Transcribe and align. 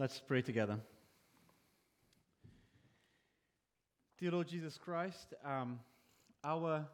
Let's 0.00 0.18
pray 0.18 0.40
together. 0.40 0.78
Dear 4.18 4.30
Lord 4.30 4.48
Jesus 4.48 4.78
Christ, 4.82 5.34
um, 5.44 5.78
our 6.42 6.86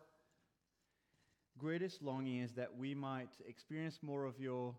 greatest 1.57 2.03
longing 2.03 2.41
is 2.41 2.55
that 2.55 2.77
we 2.77 2.97
might 2.97 3.29
experience 3.47 4.01
more 4.03 4.25
of 4.25 4.41
your 4.41 4.75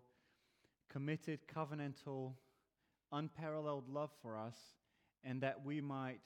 committed, 0.92 1.38
covenantal, 1.56 2.34
unparalleled 3.12 3.88
love 3.88 4.10
for 4.20 4.36
us, 4.36 4.56
and 5.24 5.40
that 5.40 5.64
we 5.64 5.80
might, 5.80 6.20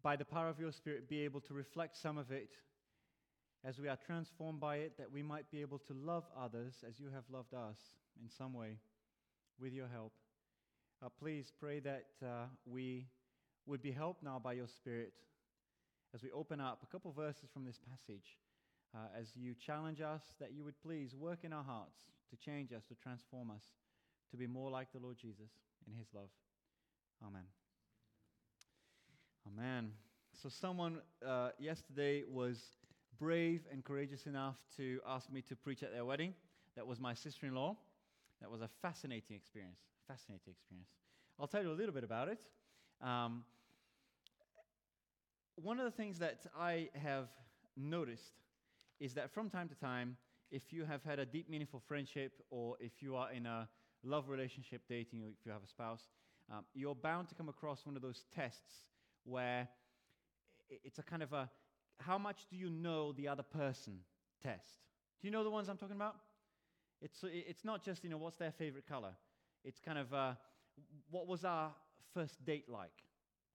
by 0.00 0.14
the 0.14 0.24
power 0.24 0.48
of 0.48 0.60
your 0.60 0.70
Spirit, 0.70 1.08
be 1.08 1.22
able 1.22 1.40
to 1.40 1.54
reflect 1.54 1.96
some 1.96 2.16
of 2.16 2.30
it 2.30 2.50
as 3.64 3.80
we 3.80 3.88
are 3.88 3.98
transformed 4.06 4.60
by 4.60 4.76
it, 4.76 4.96
that 4.96 5.10
we 5.10 5.24
might 5.24 5.50
be 5.50 5.60
able 5.60 5.80
to 5.80 5.92
love 5.92 6.22
others 6.40 6.84
as 6.88 7.00
you 7.00 7.08
have 7.12 7.24
loved 7.32 7.52
us 7.52 7.78
in 8.22 8.30
some 8.30 8.54
way 8.54 8.78
with 9.58 9.72
your 9.72 9.88
help. 9.88 10.12
Uh, 11.04 11.08
please 11.20 11.52
pray 11.60 11.80
that 11.80 12.06
uh, 12.24 12.46
we 12.64 13.06
would 13.66 13.82
be 13.82 13.92
helped 13.92 14.22
now 14.22 14.40
by 14.42 14.54
your 14.54 14.66
Spirit 14.66 15.12
as 16.14 16.22
we 16.22 16.30
open 16.30 16.62
up 16.62 16.80
a 16.82 16.86
couple 16.86 17.12
verses 17.12 17.50
from 17.52 17.62
this 17.62 17.78
passage. 17.90 18.38
Uh, 18.94 19.00
as 19.20 19.26
you 19.36 19.52
challenge 19.54 20.00
us, 20.00 20.22
that 20.40 20.54
you 20.54 20.64
would 20.64 20.80
please 20.80 21.14
work 21.14 21.40
in 21.42 21.52
our 21.52 21.62
hearts 21.62 21.98
to 22.30 22.36
change 22.36 22.72
us, 22.72 22.84
to 22.86 22.94
transform 22.94 23.50
us, 23.50 23.64
to 24.30 24.38
be 24.38 24.46
more 24.46 24.70
like 24.70 24.92
the 24.94 24.98
Lord 24.98 25.18
Jesus 25.18 25.50
in 25.86 25.92
his 25.92 26.06
love. 26.14 26.30
Amen. 27.26 27.42
Amen. 29.46 29.90
So, 30.42 30.48
someone 30.48 31.00
uh, 31.26 31.50
yesterday 31.58 32.22
was 32.26 32.62
brave 33.18 33.66
and 33.70 33.84
courageous 33.84 34.26
enough 34.26 34.56
to 34.78 35.00
ask 35.06 35.30
me 35.30 35.42
to 35.50 35.56
preach 35.56 35.82
at 35.82 35.92
their 35.92 36.06
wedding. 36.06 36.32
That 36.76 36.86
was 36.86 36.98
my 36.98 37.12
sister 37.12 37.44
in 37.44 37.54
law. 37.54 37.76
That 38.40 38.50
was 38.50 38.62
a 38.62 38.70
fascinating 38.80 39.36
experience. 39.36 39.80
Fascinating 40.06 40.52
experience. 40.52 40.90
I'll 41.38 41.46
tell 41.46 41.62
you 41.62 41.70
a 41.70 41.72
little 41.72 41.94
bit 41.94 42.04
about 42.04 42.28
it. 42.28 42.40
Um, 43.00 43.44
one 45.56 45.78
of 45.78 45.84
the 45.84 45.90
things 45.90 46.18
that 46.18 46.46
I 46.58 46.90
have 46.94 47.28
noticed 47.76 48.34
is 49.00 49.14
that 49.14 49.32
from 49.32 49.48
time 49.48 49.68
to 49.68 49.74
time, 49.74 50.16
if 50.50 50.72
you 50.72 50.84
have 50.84 51.02
had 51.04 51.18
a 51.18 51.26
deep, 51.26 51.48
meaningful 51.48 51.80
friendship, 51.80 52.32
or 52.50 52.76
if 52.80 53.02
you 53.02 53.16
are 53.16 53.32
in 53.32 53.46
a 53.46 53.68
love 54.04 54.28
relationship, 54.28 54.82
dating, 54.88 55.22
or 55.22 55.28
if 55.28 55.46
you 55.46 55.52
have 55.52 55.62
a 55.62 55.66
spouse, 55.66 56.02
um, 56.52 56.64
you're 56.74 56.94
bound 56.94 57.28
to 57.30 57.34
come 57.34 57.48
across 57.48 57.86
one 57.86 57.96
of 57.96 58.02
those 58.02 58.24
tests 58.34 58.90
where 59.24 59.68
it's 60.68 60.98
a 60.98 61.02
kind 61.02 61.22
of 61.22 61.32
a 61.32 61.48
how 62.00 62.18
much 62.18 62.46
do 62.50 62.56
you 62.56 62.68
know 62.68 63.12
the 63.12 63.28
other 63.28 63.42
person 63.42 64.00
test. 64.42 64.82
Do 65.20 65.28
you 65.28 65.32
know 65.32 65.44
the 65.44 65.50
ones 65.50 65.68
I'm 65.68 65.76
talking 65.76 65.96
about? 65.96 66.16
It's, 67.00 67.18
it's 67.22 67.64
not 67.64 67.84
just, 67.84 68.04
you 68.04 68.10
know, 68.10 68.18
what's 68.18 68.36
their 68.36 68.52
favorite 68.52 68.86
color. 68.86 69.14
It's 69.64 69.80
kind 69.80 69.98
of, 69.98 70.12
uh, 70.12 70.34
what 71.10 71.26
was 71.26 71.44
our 71.44 71.70
first 72.12 72.44
date 72.44 72.68
like? 72.68 72.92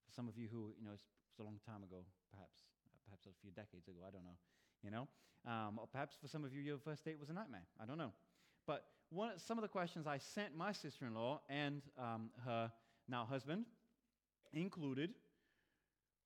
For 0.06 0.12
some 0.12 0.28
of 0.28 0.36
you 0.36 0.48
who, 0.50 0.74
you 0.78 0.84
know, 0.84 0.92
it's, 0.92 1.04
it's 1.30 1.38
a 1.38 1.44
long 1.44 1.60
time 1.64 1.82
ago, 1.84 2.02
perhaps, 2.32 2.58
uh, 2.84 2.98
perhaps 3.06 3.26
a 3.26 3.40
few 3.40 3.52
decades 3.52 3.86
ago, 3.86 3.98
I 4.06 4.10
don't 4.10 4.24
know, 4.24 4.38
you 4.82 4.90
know. 4.90 5.08
Um, 5.46 5.78
or 5.78 5.86
perhaps 5.86 6.16
for 6.20 6.28
some 6.28 6.44
of 6.44 6.52
you, 6.52 6.60
your 6.60 6.78
first 6.78 7.04
date 7.04 7.18
was 7.18 7.30
a 7.30 7.32
nightmare. 7.32 7.64
I 7.80 7.86
don't 7.86 7.96
know. 7.96 8.12
But 8.66 8.84
one, 9.10 9.38
some 9.38 9.56
of 9.56 9.62
the 9.62 9.68
questions 9.68 10.06
I 10.06 10.18
sent 10.18 10.56
my 10.56 10.72
sister-in-law 10.72 11.42
and 11.48 11.82
um, 11.96 12.30
her 12.44 12.72
now 13.08 13.24
husband 13.24 13.66
included, 14.52 15.10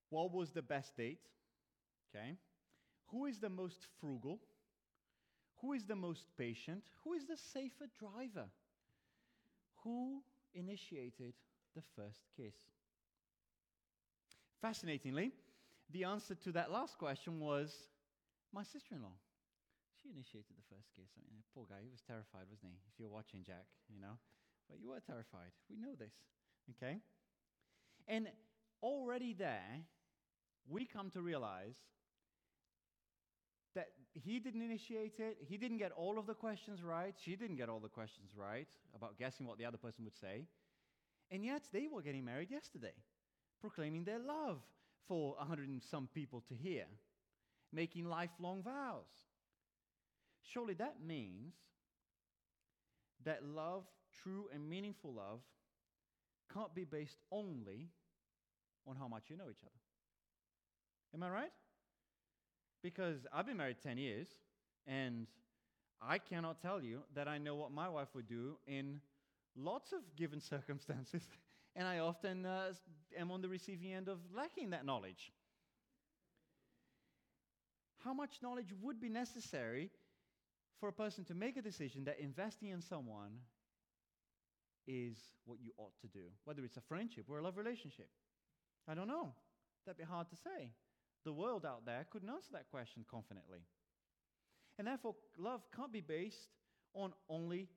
what 0.08 0.32
was 0.32 0.50
the 0.50 0.62
best 0.62 0.96
date? 0.96 1.20
Okay. 2.14 2.36
Who 3.08 3.26
is 3.26 3.38
the 3.38 3.50
most 3.50 3.86
frugal? 4.00 4.40
Who 5.60 5.72
is 5.72 5.84
the 5.84 5.96
most 5.96 6.26
patient? 6.38 6.84
Who 7.04 7.12
is 7.12 7.26
the 7.26 7.36
safer 7.36 7.86
driver? 7.98 8.46
Who 9.84 10.22
initiated 10.54 11.34
the 11.74 11.82
first 11.94 12.20
kiss? 12.36 12.54
Fascinatingly, 14.60 15.32
the 15.90 16.04
answer 16.04 16.34
to 16.34 16.52
that 16.52 16.70
last 16.70 16.98
question 16.98 17.38
was 17.38 17.74
my 18.52 18.62
sister 18.62 18.94
in 18.94 19.02
law. 19.02 19.16
She 20.02 20.08
initiated 20.10 20.56
the 20.56 20.74
first 20.74 20.88
kiss. 20.96 21.10
I 21.16 21.20
mean, 21.30 21.42
poor 21.54 21.66
guy, 21.68 21.80
he 21.82 21.90
was 21.90 22.00
terrified, 22.06 22.48
wasn't 22.50 22.72
he? 22.72 22.78
If 22.92 22.98
you're 22.98 23.08
watching, 23.08 23.42
Jack, 23.44 23.66
you 23.92 24.00
know. 24.00 24.16
But 24.68 24.80
you 24.80 24.88
were 24.88 25.00
terrified. 25.00 25.52
We 25.68 25.76
know 25.76 25.94
this. 25.98 26.12
Okay? 26.76 26.98
And 28.08 28.28
already 28.82 29.34
there, 29.34 29.84
we 30.68 30.86
come 30.86 31.10
to 31.10 31.20
realize 31.20 31.76
he 34.14 34.38
didn't 34.38 34.62
initiate 34.62 35.18
it. 35.18 35.38
He 35.40 35.56
didn't 35.56 35.78
get 35.78 35.92
all 35.92 36.18
of 36.18 36.26
the 36.26 36.34
questions 36.34 36.82
right. 36.82 37.14
She 37.22 37.34
didn't 37.34 37.56
get 37.56 37.68
all 37.68 37.80
the 37.80 37.88
questions 37.88 38.30
right 38.36 38.68
about 38.94 39.18
guessing 39.18 39.46
what 39.46 39.58
the 39.58 39.64
other 39.64 39.76
person 39.76 40.04
would 40.04 40.16
say. 40.16 40.46
And 41.30 41.44
yet 41.44 41.62
they 41.72 41.88
were 41.92 42.02
getting 42.02 42.24
married 42.24 42.50
yesterday, 42.50 42.94
proclaiming 43.60 44.04
their 44.04 44.20
love 44.20 44.60
for 45.08 45.36
a 45.40 45.44
hundred 45.44 45.68
and 45.68 45.82
some 45.82 46.08
people 46.14 46.42
to 46.48 46.54
hear, 46.54 46.84
making 47.72 48.04
lifelong 48.04 48.62
vows. 48.62 49.10
Surely 50.42 50.74
that 50.74 50.96
means 51.04 51.54
that 53.24 53.44
love, 53.44 53.84
true 54.22 54.46
and 54.54 54.68
meaningful 54.68 55.12
love, 55.12 55.40
can't 56.52 56.74
be 56.74 56.84
based 56.84 57.18
only 57.32 57.88
on 58.86 58.96
how 58.96 59.08
much 59.08 59.24
you 59.28 59.36
know 59.36 59.50
each 59.50 59.64
other. 59.64 59.72
Am 61.14 61.22
I 61.22 61.30
right? 61.30 61.52
Because 62.84 63.26
I've 63.32 63.46
been 63.46 63.56
married 63.56 63.78
10 63.82 63.96
years, 63.96 64.28
and 64.86 65.26
I 66.02 66.18
cannot 66.18 66.60
tell 66.60 66.82
you 66.82 67.00
that 67.14 67.26
I 67.26 67.38
know 67.38 67.54
what 67.54 67.72
my 67.72 67.88
wife 67.88 68.08
would 68.14 68.28
do 68.28 68.58
in 68.66 69.00
lots 69.56 69.92
of 69.92 70.00
given 70.16 70.38
circumstances, 70.52 71.22
and 71.74 71.88
I 71.88 72.00
often 72.00 72.44
uh, 72.44 72.74
am 73.18 73.30
on 73.30 73.40
the 73.40 73.48
receiving 73.48 73.94
end 73.94 74.08
of 74.08 74.18
lacking 74.36 74.70
that 74.70 74.84
knowledge. 74.84 75.32
How 78.04 78.12
much 78.12 78.42
knowledge 78.42 78.68
would 78.82 79.00
be 79.00 79.08
necessary 79.08 79.90
for 80.78 80.90
a 80.90 80.92
person 80.92 81.24
to 81.24 81.34
make 81.34 81.56
a 81.56 81.62
decision 81.62 82.04
that 82.04 82.20
investing 82.20 82.68
in 82.68 82.82
someone 82.82 83.38
is 84.86 85.16
what 85.46 85.58
you 85.58 85.70
ought 85.78 85.98
to 86.02 86.06
do, 86.08 86.26
whether 86.44 86.62
it's 86.66 86.76
a 86.76 86.82
friendship 86.82 87.24
or 87.30 87.38
a 87.38 87.42
love 87.42 87.56
relationship? 87.56 88.10
I 88.86 88.92
don't 88.92 89.08
know. 89.08 89.32
That'd 89.86 89.96
be 89.96 90.04
hard 90.04 90.28
to 90.28 90.36
say. 90.36 90.68
The 91.24 91.32
world 91.32 91.64
out 91.64 91.86
there 91.86 92.06
couldn't 92.10 92.28
answer 92.28 92.52
that 92.52 92.68
question 92.70 93.04
confidently. 93.10 93.60
And 94.78 94.86
therefore, 94.86 95.14
love 95.38 95.62
can't 95.74 95.92
be 95.92 96.00
based 96.00 96.50
on 96.94 97.12
only 97.28 97.68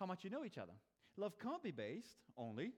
how 0.00 0.06
much 0.06 0.24
you 0.24 0.30
know 0.30 0.44
each 0.44 0.58
other. 0.58 0.72
Love 1.16 1.38
can't 1.40 1.62
be 1.62 1.70
based 1.70 2.18
only 2.36 2.72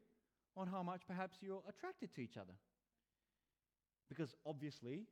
on 0.57 0.67
how 0.67 0.83
much 0.83 1.03
perhaps 1.07 1.39
you're 1.41 1.63
attracted 1.69 2.13
to 2.15 2.21
each 2.21 2.37
other. 2.37 2.55
Because 4.09 4.35
obviously, 4.45 5.07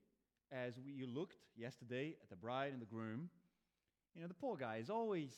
as 0.51 0.75
we, 0.85 0.93
you 0.93 1.07
looked 1.07 1.39
yesterday 1.57 2.17
at 2.23 2.31
the 2.31 2.37
bride 2.37 2.73
and 2.73 2.83
the 2.83 2.87
groom, 2.87 3.31
you 4.15 4.23
know, 4.23 4.29
the 4.29 4.35
poor 4.35 4.57
guy 4.57 4.79
is 4.79 4.91
always, 4.91 5.31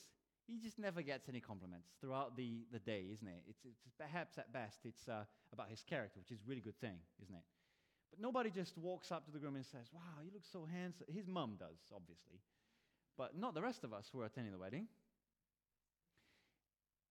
he 0.47 0.59
just 0.59 0.78
never 0.78 1.03
gets 1.03 1.28
any 1.28 1.41
compliments 1.41 1.88
throughout 2.00 2.36
the, 2.36 2.64
the 2.72 2.78
day, 2.78 3.04
isn't 3.12 3.26
it? 3.26 3.42
It's, 3.48 3.60
it's 3.64 3.94
perhaps 3.98 4.38
at 4.38 4.53
best, 4.53 4.78
it's 4.84 5.09
uh, 5.09 5.25
about 5.53 5.69
his 5.69 5.82
character, 5.82 6.19
which 6.19 6.30
is 6.30 6.38
a 6.41 6.48
really 6.48 6.62
good 6.62 6.80
thing, 6.80 6.97
isn't 7.22 7.34
it? 7.34 7.42
But 8.10 8.21
nobody 8.21 8.50
just 8.50 8.76
walks 8.76 9.12
up 9.12 9.25
to 9.26 9.31
the 9.31 9.38
groom 9.38 9.56
and 9.56 9.65
says, 9.65 9.87
Wow, 9.93 10.22
you 10.22 10.31
look 10.34 10.44
so 10.50 10.66
handsome. 10.66 11.06
His 11.09 11.26
mum 11.26 11.54
does, 11.59 11.78
obviously, 11.94 12.43
but 13.16 13.38
not 13.38 13.54
the 13.54 13.62
rest 13.62 13.84
of 13.84 13.93
us 13.93 14.10
who 14.10 14.21
are 14.21 14.26
attending 14.26 14.53
the 14.53 14.59
wedding. 14.59 14.88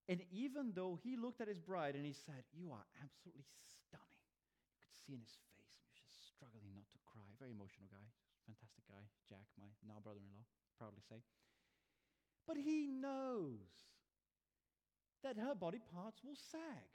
And 0.08 0.20
even 0.34 0.72
though 0.74 0.98
he 0.98 1.16
looked 1.16 1.40
at 1.40 1.46
his 1.46 1.62
bride 1.62 1.94
and 1.94 2.04
he 2.04 2.12
said, 2.12 2.44
You 2.52 2.74
are 2.74 2.84
absolutely 3.00 3.46
stunning, 3.64 4.26
you 4.74 4.82
could 4.82 4.98
see 5.06 5.14
in 5.14 5.22
his 5.22 5.38
face, 5.54 5.70
he 5.78 5.86
was 5.86 5.94
just 5.96 6.28
struggling 6.34 6.74
not 6.76 6.90
to 6.92 7.00
cry. 7.06 7.24
Very 7.38 7.54
emotional 7.54 7.88
guy, 7.88 8.06
fantastic 8.44 8.84
guy, 8.90 9.06
Jack, 9.24 9.46
my 9.56 9.70
now 9.86 10.02
brother 10.02 10.20
in 10.20 10.28
law, 10.34 10.44
proudly 10.76 11.00
say. 11.06 11.22
But 12.44 12.58
he 12.58 12.90
knows 12.90 13.70
that 15.22 15.38
her 15.38 15.54
body 15.54 15.78
parts 15.78 16.20
will 16.26 16.36
sag 16.36 16.90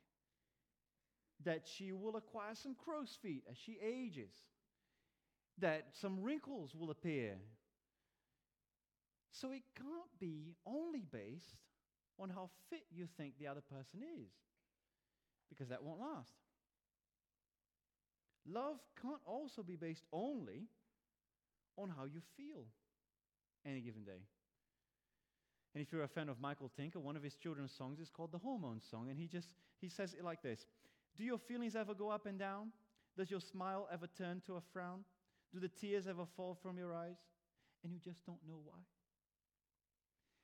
that 1.44 1.68
she 1.68 1.92
will 1.92 2.16
acquire 2.16 2.56
some 2.56 2.76
crow's 2.76 3.18
feet 3.22 3.44
as 3.50 3.58
she 3.58 3.78
ages, 3.84 4.32
that 5.60 5.88
some 5.94 6.22
wrinkles 6.22 6.74
will 6.76 6.92
appear. 6.92 7.36
So 9.32 9.52
it 9.52 9.64
can't 9.76 10.20
be 10.20 10.56
only 10.66 11.04
based 11.12 11.58
on 12.18 12.30
how 12.30 12.50
fit 12.70 12.86
you 12.92 13.08
think 13.18 13.34
the 13.38 13.48
other 13.48 13.62
person 13.62 14.02
is, 14.02 14.32
because 15.50 15.70
that 15.70 15.84
won't 15.84 16.00
last. 16.00 16.32
Love 18.48 18.78
can't 19.02 19.22
also 19.26 19.64
be 19.64 19.76
based 19.76 20.04
only 20.14 20.68
on 21.78 21.90
how 21.90 22.06
you 22.06 22.22
feel 22.38 22.66
any 23.66 23.82
given 23.82 24.04
day. 24.04 24.22
And 25.74 25.82
if 25.82 25.92
you're 25.92 26.04
a 26.04 26.08
fan 26.08 26.30
of 26.30 26.40
Michael 26.40 26.72
Tinker, 26.74 27.00
one 27.00 27.18
of 27.18 27.24
his 27.24 27.36
children's 27.36 27.74
songs 27.76 28.00
is 28.00 28.10
called 28.10 28.32
the 28.32 28.38
Hormone 28.38 28.80
Song, 28.80 29.10
and 29.10 29.20
he 29.20 29.28
just 29.28 29.50
he 29.82 29.90
says 29.90 30.14
it 30.14 30.24
like 30.24 30.42
this: 30.42 30.66
do 31.18 31.24
your 31.24 31.38
feelings 31.38 31.76
ever 31.76 31.94
go 31.94 32.10
up 32.10 32.26
and 32.26 32.38
down? 32.38 32.72
Does 33.18 33.32
your 33.32 33.40
smile 33.40 33.88
ever 33.92 34.08
turn 34.08 34.42
to 34.46 34.56
a 34.56 34.62
frown? 34.74 35.04
Do 35.54 35.60
the 35.60 35.70
tears 35.70 36.08
ever 36.08 36.26
fall 36.36 36.58
from 36.62 36.78
your 36.78 36.94
eyes? 36.94 37.18
And 37.84 37.94
you 37.94 38.00
just 38.00 38.26
don't 38.26 38.40
know 38.48 38.60
why? 38.64 38.80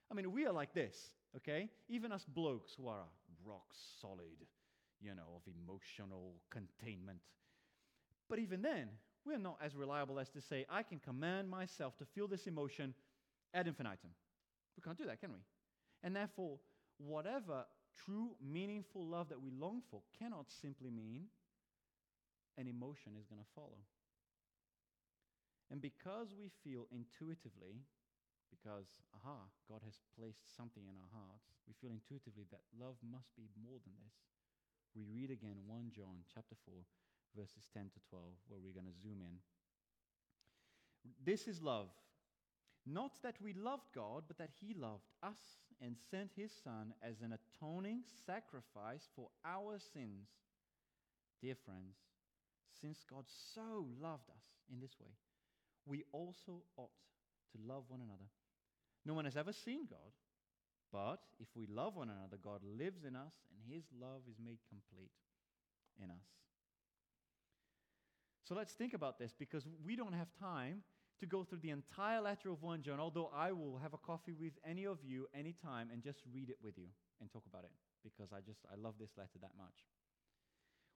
I 0.09 0.13
mean, 0.13 0.31
we 0.31 0.45
are 0.45 0.53
like 0.53 0.73
this, 0.73 0.95
okay? 1.37 1.69
Even 1.89 2.11
us 2.11 2.25
blokes 2.25 2.73
who 2.77 2.87
are 2.87 3.05
rock 3.45 3.73
solid, 4.01 4.45
you 5.01 5.15
know, 5.15 5.35
of 5.35 5.41
emotional 5.47 6.35
containment. 6.49 7.19
But 8.29 8.39
even 8.39 8.61
then, 8.61 8.89
we're 9.25 9.37
not 9.37 9.57
as 9.63 9.75
reliable 9.75 10.19
as 10.19 10.29
to 10.29 10.41
say, 10.41 10.65
I 10.69 10.83
can 10.83 10.99
command 10.99 11.49
myself 11.49 11.97
to 11.97 12.05
feel 12.05 12.27
this 12.27 12.47
emotion 12.47 12.93
ad 13.53 13.67
infinitum. 13.67 14.11
We 14.77 14.81
can't 14.83 14.97
do 14.97 15.05
that, 15.05 15.19
can 15.19 15.31
we? 15.31 15.39
And 16.03 16.15
therefore, 16.15 16.57
whatever 16.97 17.65
true, 17.97 18.35
meaningful 18.41 19.05
love 19.05 19.29
that 19.29 19.41
we 19.41 19.51
long 19.51 19.81
for 19.89 20.01
cannot 20.17 20.51
simply 20.51 20.89
mean 20.89 21.27
an 22.57 22.67
emotion 22.67 23.13
is 23.19 23.27
going 23.27 23.41
to 23.41 23.53
follow. 23.55 23.81
And 25.71 25.81
because 25.81 26.35
we 26.35 26.51
feel 26.63 26.87
intuitively, 26.91 27.87
because, 28.51 28.99
aha, 29.15 29.47
God 29.71 29.79
has 29.87 30.03
placed 30.19 30.51
something 30.51 30.83
in 30.83 30.99
our 30.99 31.11
hearts, 31.15 31.55
we 31.63 31.73
feel 31.79 31.95
intuitively 31.95 32.43
that 32.51 32.67
love 32.75 32.99
must 32.99 33.31
be 33.39 33.47
more 33.55 33.79
than 33.79 33.95
this. 34.03 34.15
We 34.91 35.07
read 35.07 35.31
again 35.31 35.63
1 35.63 35.95
John 35.95 36.27
chapter 36.27 36.59
4, 36.67 36.75
verses 37.39 37.71
10 37.71 37.95
to 37.95 37.99
12, 38.11 38.51
where 38.51 38.59
we're 38.59 38.75
going 38.75 38.91
to 38.91 38.99
zoom 38.99 39.23
in. 39.23 39.39
This 41.23 41.47
is 41.47 41.63
love. 41.63 41.87
Not 42.85 43.11
that 43.23 43.35
we 43.41 43.53
loved 43.53 43.87
God, 43.93 44.23
but 44.27 44.37
that 44.37 44.51
He 44.59 44.73
loved 44.73 45.09
us 45.21 45.37
and 45.81 45.95
sent 46.09 46.31
His 46.35 46.51
Son 46.63 46.93
as 47.03 47.21
an 47.21 47.33
atoning 47.33 48.01
sacrifice 48.25 49.07
for 49.15 49.29
our 49.45 49.77
sins. 49.93 50.27
Dear 51.41 51.55
friends, 51.65 51.95
since 52.79 53.03
God 53.09 53.25
so 53.53 53.85
loved 54.01 54.29
us 54.29 54.43
in 54.71 54.79
this 54.79 54.95
way, 54.99 55.11
we 55.85 56.03
also 56.11 56.63
ought 56.77 56.89
to 57.51 57.67
love 57.67 57.83
one 57.87 58.01
another. 58.01 58.29
No 59.05 59.13
one 59.13 59.25
has 59.25 59.37
ever 59.37 59.53
seen 59.53 59.87
God, 59.89 60.13
but 60.91 61.21
if 61.39 61.47
we 61.55 61.65
love 61.67 61.95
one 61.95 62.09
another, 62.09 62.37
God 62.41 62.61
lives 62.63 63.03
in 63.03 63.15
us 63.15 63.33
and 63.51 63.73
his 63.73 63.83
love 63.99 64.21
is 64.29 64.37
made 64.43 64.59
complete 64.69 65.11
in 66.01 66.09
us. 66.09 66.25
So 68.43 68.55
let's 68.55 68.73
think 68.73 68.93
about 68.93 69.17
this 69.17 69.33
because 69.37 69.65
we 69.85 69.95
don't 69.95 70.13
have 70.13 70.27
time 70.39 70.83
to 71.21 71.25
go 71.27 71.43
through 71.43 71.59
the 71.59 71.69
entire 71.69 72.19
letter 72.19 72.49
of 72.49 72.61
1 72.61 72.81
John, 72.81 72.99
although 72.99 73.31
I 73.33 73.51
will 73.51 73.79
have 73.81 73.93
a 73.93 73.97
coffee 73.97 74.33
with 74.33 74.53
any 74.67 74.85
of 74.85 74.97
you 75.05 75.27
anytime 75.37 75.89
and 75.93 76.03
just 76.03 76.19
read 76.33 76.49
it 76.49 76.57
with 76.61 76.77
you 76.77 76.87
and 77.21 77.31
talk 77.31 77.43
about 77.47 77.63
it 77.63 77.71
because 78.03 78.33
I 78.33 78.41
just 78.41 78.59
I 78.71 78.75
love 78.75 78.95
this 78.99 79.11
letter 79.17 79.37
that 79.41 79.51
much. 79.57 79.85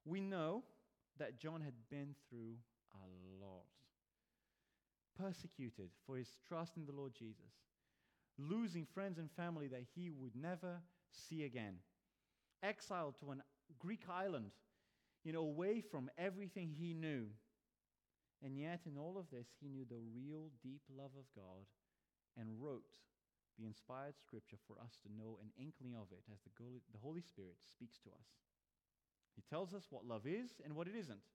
We 0.03 0.19
know 0.19 0.63
that 1.19 1.39
John 1.39 1.61
had 1.61 1.75
been 1.89 2.15
through 2.27 2.55
a 2.93 3.45
lot 3.45 3.65
persecuted 5.17 5.89
for 6.05 6.17
his 6.17 6.29
trust 6.47 6.75
in 6.75 6.85
the 6.85 6.91
Lord 6.91 7.13
Jesus, 7.17 7.53
losing 8.37 8.85
friends 8.85 9.17
and 9.17 9.29
family 9.31 9.67
that 9.67 9.83
he 9.95 10.09
would 10.09 10.35
never 10.35 10.81
see 11.11 11.43
again, 11.43 11.75
exiled 12.63 13.15
to 13.19 13.31
a 13.31 13.35
Greek 13.79 14.01
island, 14.11 14.51
you 15.23 15.31
know, 15.31 15.39
away 15.39 15.81
from 15.81 16.09
everything 16.17 16.73
he 16.77 16.93
knew. 16.93 17.27
And 18.45 18.59
yet, 18.59 18.81
in 18.85 18.95
all 18.95 19.17
of 19.17 19.25
this, 19.31 19.47
he 19.59 19.67
knew 19.67 19.85
the 19.89 20.05
real 20.13 20.51
deep 20.61 20.83
love 20.95 21.17
of 21.17 21.25
God 21.35 21.65
and 22.37 22.61
wrote 22.61 23.01
the 23.57 23.65
inspired 23.65 24.13
scripture 24.21 24.61
for 24.67 24.77
us 24.83 24.99
to 25.01 25.09
know 25.17 25.39
an 25.41 25.49
inkling 25.57 25.95
of 25.95 26.11
it 26.11 26.21
as 26.31 26.37
the, 26.45 26.99
Holy 27.01 27.21
Spirit 27.21 27.55
speaks 27.71 27.97
to 28.03 28.09
us. 28.09 28.27
He 29.35 29.41
tells 29.49 29.73
us 29.73 29.87
what 29.89 30.05
love 30.05 30.27
is 30.27 30.61
and 30.63 30.75
what 30.75 30.87
it 30.87 30.93
isn't. 30.95 31.25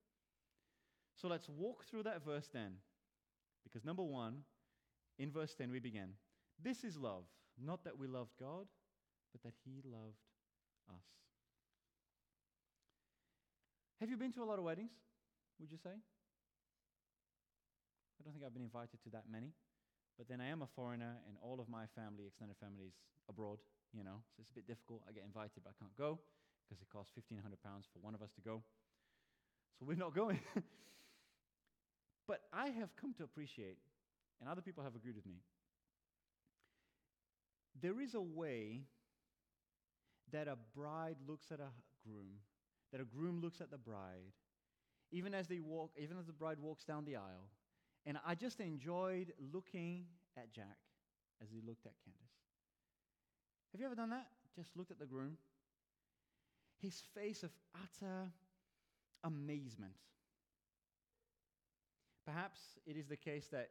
So 1.21 1.27
let's 1.27 1.49
walk 1.49 1.85
through 1.85 2.05
that 2.05 2.25
verse 2.25 2.49
then. 2.53 2.75
Because 3.65 3.85
number 3.85 4.05
one, 4.05 4.45
in 5.19 5.33
verse 5.33 5.53
10, 5.55 5.73
we 5.73 5.81
begin 5.81 6.11
This 6.63 6.85
is 6.85 6.97
love, 6.97 7.25
not 7.61 7.83
that 7.85 7.99
we 7.99 8.07
loved 8.07 8.35
God, 8.39 8.67
but 9.33 9.43
that 9.43 9.55
He 9.65 9.83
loved 9.85 10.23
us. 10.89 11.05
Have 13.99 14.11
you 14.11 14.17
been 14.17 14.33
to 14.33 14.43
a 14.43 14.49
lot 14.49 14.59
of 14.59 14.65
weddings, 14.65 14.93
would 15.59 15.73
you 15.73 15.77
say? 15.77 15.91
I 18.21 18.23
don't 18.23 18.37
think 18.37 18.45
I've 18.45 18.53
been 18.53 18.63
invited 18.63 19.01
to 19.03 19.11
that 19.17 19.25
many. 19.33 19.57
But 20.21 20.29
then 20.29 20.41
I 20.45 20.53
am 20.53 20.61
a 20.61 20.69
foreigner, 20.77 21.17
and 21.25 21.41
all 21.41 21.59
of 21.65 21.69
my 21.73 21.89
family, 21.97 22.29
extended 22.29 22.61
family, 22.61 22.85
is 22.85 22.93
abroad, 23.29 23.57
you 23.97 24.05
know, 24.05 24.21
so 24.37 24.45
it's 24.45 24.53
a 24.53 24.55
bit 24.55 24.69
difficult. 24.69 25.01
I 25.09 25.13
get 25.13 25.25
invited, 25.25 25.65
but 25.65 25.73
I 25.73 25.77
can't 25.81 25.97
go 25.97 26.21
because 26.69 26.83
it 26.83 26.93
costs 26.93 27.17
1,500 27.17 27.41
pounds 27.65 27.89
for 27.89 28.05
one 28.05 28.15
of 28.15 28.21
us 28.21 28.29
to 28.37 28.43
go. 28.45 28.61
So 29.79 29.89
we're 29.89 29.97
not 29.97 30.15
going. 30.15 30.39
But 32.31 32.43
I 32.53 32.69
have 32.69 32.95
come 32.95 33.13
to 33.15 33.25
appreciate, 33.25 33.79
and 34.39 34.49
other 34.49 34.61
people 34.63 34.85
have 34.85 34.95
agreed 34.95 35.17
with 35.17 35.27
me, 35.27 35.43
there 37.83 38.01
is 38.01 38.15
a 38.15 38.21
way 38.21 38.83
that 40.31 40.47
a 40.47 40.57
bride 40.77 41.17
looks 41.27 41.51
at 41.51 41.59
a 41.59 41.71
groom, 42.07 42.39
that 42.93 43.01
a 43.01 43.05
groom 43.05 43.41
looks 43.41 43.61
at 43.61 43.73
the 43.73 43.79
bride, 43.79 44.31
even 45.11 45.35
as 45.35 45.49
they 45.49 45.59
walk, 45.59 45.91
even 46.01 46.19
as 46.19 46.27
the 46.27 46.33
bride 46.33 46.61
walks 46.61 46.85
down 46.85 47.05
the 47.05 47.17
aisle. 47.17 47.49
And 48.07 48.19
I 48.27 48.35
just 48.35 48.61
enjoyed 48.61 49.33
looking 49.53 50.07
at 50.37 50.53
Jack 50.53 50.79
as 51.43 51.49
he 51.51 51.61
looked 51.67 51.87
at 51.87 51.93
Candace. 52.05 52.37
Have 53.73 53.81
you 53.81 53.87
ever 53.87 53.95
done 53.95 54.11
that? 54.11 54.27
Just 54.57 54.77
looked 54.77 54.91
at 54.91 54.99
the 54.99 55.07
groom? 55.07 55.37
His 56.81 57.03
face 57.15 57.43
of 57.43 57.51
utter 57.75 58.31
amazement 59.23 59.93
Perhaps 62.25 62.61
it 62.87 62.97
is 62.97 63.09
the 63.09 63.17
case 63.17 63.49
that 63.51 63.71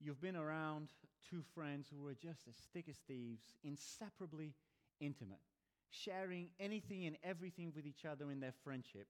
you've 0.00 0.20
been 0.20 0.36
around 0.36 0.88
two 1.30 1.42
friends 1.54 1.88
who 1.90 2.02
were 2.02 2.14
just 2.14 2.46
as 2.48 2.54
thick 2.74 2.86
as 2.88 2.96
thieves, 3.06 3.54
inseparably 3.64 4.54
intimate, 5.00 5.40
sharing 5.88 6.48
anything 6.58 7.06
and 7.06 7.16
everything 7.22 7.72
with 7.74 7.86
each 7.86 8.04
other 8.04 8.30
in 8.30 8.40
their 8.40 8.52
friendship. 8.64 9.06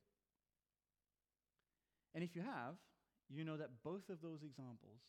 And 2.15 2.23
if 2.23 2.37
you 2.37 2.43
have, 2.43 2.77
you 3.31 3.45
know 3.45 3.57
that 3.57 3.83
both 3.85 4.09
of 4.11 4.21
those 4.23 4.43
examples 4.43 5.01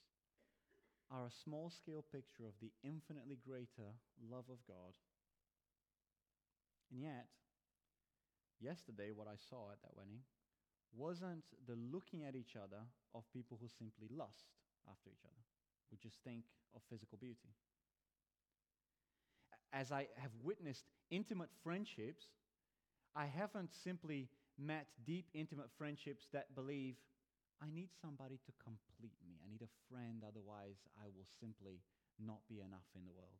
are 1.09 1.25
a 1.25 1.39
small 1.43 1.69
scale 1.69 2.05
picture 2.11 2.45
of 2.45 2.53
the 2.61 2.71
infinitely 2.83 3.37
greater 3.43 3.97
love 4.29 4.45
of 4.49 4.63
God. 4.67 4.93
And 6.91 7.01
yet, 7.01 7.27
yesterday, 8.59 9.11
what 9.13 9.27
I 9.27 9.35
saw 9.49 9.71
at 9.71 9.81
that 9.81 9.95
wedding 9.95 10.21
wasn't 10.95 11.43
the 11.67 11.75
looking 11.91 12.23
at 12.23 12.35
each 12.35 12.55
other 12.55 12.83
of 13.15 13.23
people 13.33 13.57
who 13.59 13.67
simply 13.67 14.07
lust 14.09 14.53
after 14.89 15.09
each 15.09 15.25
other, 15.25 15.41
who 15.89 15.97
just 15.97 16.17
think 16.23 16.43
of 16.75 16.81
physical 16.89 17.17
beauty. 17.19 17.55
As 19.73 19.91
I 19.91 20.07
have 20.17 20.31
witnessed 20.43 20.85
intimate 21.09 21.49
friendships, 21.63 22.25
I 23.15 23.25
haven't 23.25 23.71
simply 23.83 24.29
met 24.57 24.87
deep, 25.05 25.25
intimate 25.33 25.69
friendships 25.77 26.27
that 26.33 26.55
believe, 26.55 26.95
I 27.61 27.69
need 27.69 27.93
somebody 28.01 28.41
to 28.41 28.51
complete 28.57 29.21
me. 29.21 29.37
I 29.37 29.45
need 29.45 29.61
a 29.61 29.69
friend, 29.85 30.25
otherwise, 30.25 30.81
I 30.97 31.13
will 31.13 31.29
simply 31.37 31.85
not 32.17 32.41
be 32.49 32.57
enough 32.57 32.89
in 32.97 33.05
the 33.05 33.13
world. 33.13 33.37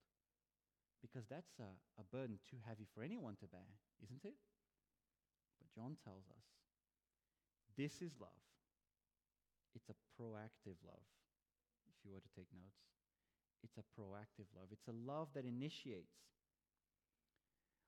Because 1.02 1.26
that's 1.26 1.58
a, 1.58 1.74
a 1.98 2.06
burden 2.14 2.38
too 2.46 2.62
heavy 2.62 2.86
for 2.94 3.02
anyone 3.02 3.34
to 3.42 3.50
bear, 3.50 3.66
isn't 4.06 4.22
it? 4.22 4.38
But 5.58 5.74
John 5.74 5.98
tells 6.06 6.30
us 6.30 6.46
this 7.74 7.98
is 8.06 8.14
love. 8.22 8.38
It's 9.74 9.90
a 9.90 9.98
proactive 10.14 10.78
love, 10.86 11.08
if 11.90 11.98
you 12.06 12.14
were 12.14 12.22
to 12.22 12.34
take 12.38 12.54
notes. 12.54 12.86
It's 13.64 13.78
a 13.78 13.86
proactive 13.98 14.46
love. 14.54 14.70
It's 14.70 14.88
a 14.88 14.94
love 14.94 15.30
that 15.34 15.46
initiates. 15.46 16.14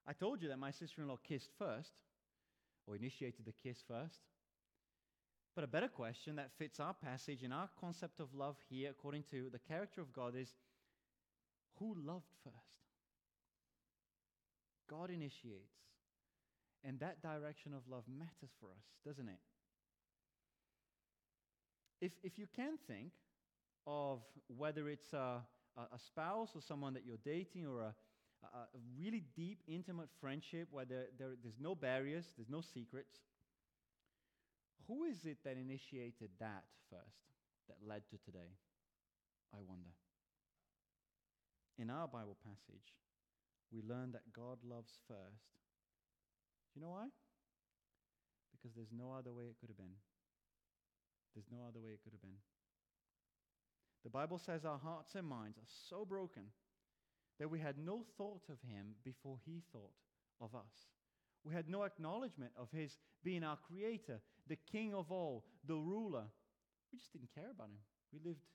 I 0.07 0.13
told 0.13 0.41
you 0.41 0.49
that 0.49 0.57
my 0.57 0.71
sister 0.71 1.01
in 1.01 1.07
law 1.07 1.19
kissed 1.21 1.49
first, 1.59 1.93
or 2.87 2.95
initiated 2.95 3.45
the 3.45 3.53
kiss 3.53 3.77
first. 3.87 4.19
But 5.55 5.63
a 5.63 5.67
better 5.67 5.87
question 5.87 6.35
that 6.37 6.51
fits 6.57 6.79
our 6.79 6.93
passage 6.93 7.43
and 7.43 7.53
our 7.53 7.69
concept 7.79 8.19
of 8.19 8.33
love 8.33 8.55
here, 8.69 8.89
according 8.89 9.23
to 9.31 9.49
the 9.51 9.59
character 9.59 10.01
of 10.01 10.11
God, 10.11 10.35
is 10.35 10.55
who 11.77 11.95
loved 12.03 12.31
first? 12.43 12.55
God 14.89 15.09
initiates. 15.09 15.77
And 16.83 16.99
that 16.99 17.21
direction 17.21 17.73
of 17.73 17.81
love 17.89 18.03
matters 18.07 18.51
for 18.59 18.67
us, 18.67 18.83
doesn't 19.05 19.29
it? 19.29 19.39
if, 22.03 22.11
if 22.21 22.37
you 22.37 22.47
can 22.53 22.77
think 22.85 23.11
of 23.87 24.19
whether 24.47 24.89
it's 24.89 25.13
a, 25.13 25.41
a, 25.77 25.99
spouse 26.05 26.49
or 26.53 26.61
someone 26.61 26.93
that 26.93 27.03
you're 27.05 27.23
dating 27.23 27.65
or 27.65 27.81
a, 27.81 27.93
a, 28.43 28.67
really 28.99 29.23
deep, 29.35 29.59
intimate 29.67 30.09
friendship 30.19 30.67
where 30.71 30.85
there, 30.85 31.05
there, 31.17 31.29
there's 31.41 31.59
no 31.61 31.75
barriers, 31.75 32.25
there's 32.37 32.49
no 32.49 32.61
secrets, 32.61 33.21
who 34.87 35.03
is 35.03 35.25
it 35.25 35.37
that 35.43 35.57
initiated 35.57 36.29
that 36.39 36.63
first, 36.89 37.31
that 37.67 37.77
led 37.85 38.03
to 38.09 38.17
today? 38.17 38.57
I 39.53 39.57
wonder. 39.67 39.89
In 41.77 41.89
our 41.89 42.07
Bible 42.07 42.37
passage, 42.43 42.93
we 43.71 43.81
learn 43.81 44.11
that 44.11 44.33
God 44.33 44.57
loves 44.63 44.99
first. 45.07 45.49
Do 46.73 46.79
you 46.79 46.81
know 46.81 46.91
why? 46.91 47.07
Because 48.51 48.75
there's 48.75 48.93
no 48.95 49.13
other 49.17 49.33
way 49.33 49.45
it 49.45 49.57
could 49.59 49.69
have 49.69 49.77
been. 49.77 49.97
There's 51.33 51.49
no 51.51 51.65
other 51.67 51.79
way 51.79 51.91
it 51.91 52.01
could 52.03 52.13
have 52.13 52.21
been. 52.21 52.41
The 54.03 54.09
Bible 54.09 54.37
says 54.37 54.65
our 54.65 54.77
hearts 54.77 55.15
and 55.15 55.27
minds 55.27 55.57
are 55.57 55.71
so 55.89 56.05
broken 56.05 56.43
that 57.39 57.49
we 57.49 57.59
had 57.59 57.77
no 57.77 58.03
thought 58.17 58.43
of 58.49 58.61
him 58.61 58.95
before 59.03 59.37
he 59.45 59.63
thought 59.71 59.95
of 60.41 60.53
us. 60.53 60.93
We 61.43 61.53
had 61.53 61.69
no 61.69 61.83
acknowledgement 61.83 62.51
of 62.57 62.69
His 62.71 62.97
being 63.23 63.43
our 63.43 63.57
creator, 63.57 64.21
the 64.47 64.57
King 64.71 64.93
of 64.93 65.11
all, 65.11 65.43
the 65.65 65.75
ruler. 65.75 66.23
We 66.91 66.99
just 66.99 67.11
didn't 67.13 67.33
care 67.33 67.51
about 67.51 67.67
Him. 67.67 67.79
We 68.11 68.19
lived 68.23 68.45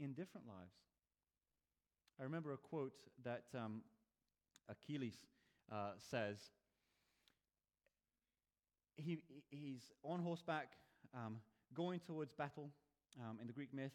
in 0.00 0.12
different 0.12 0.46
lives. 0.46 0.74
I 2.20 2.24
remember 2.24 2.52
a 2.52 2.56
quote 2.56 2.98
that 3.24 3.44
um, 3.54 3.82
Achilles 4.68 5.16
uh, 5.72 5.92
says. 6.10 6.38
He, 8.96 9.18
he's 9.50 9.92
on 10.02 10.20
horseback, 10.20 10.72
um, 11.14 11.36
going 11.72 12.00
towards 12.00 12.32
battle 12.32 12.70
um, 13.20 13.38
in 13.40 13.46
the 13.46 13.52
Greek 13.52 13.72
myth, 13.72 13.92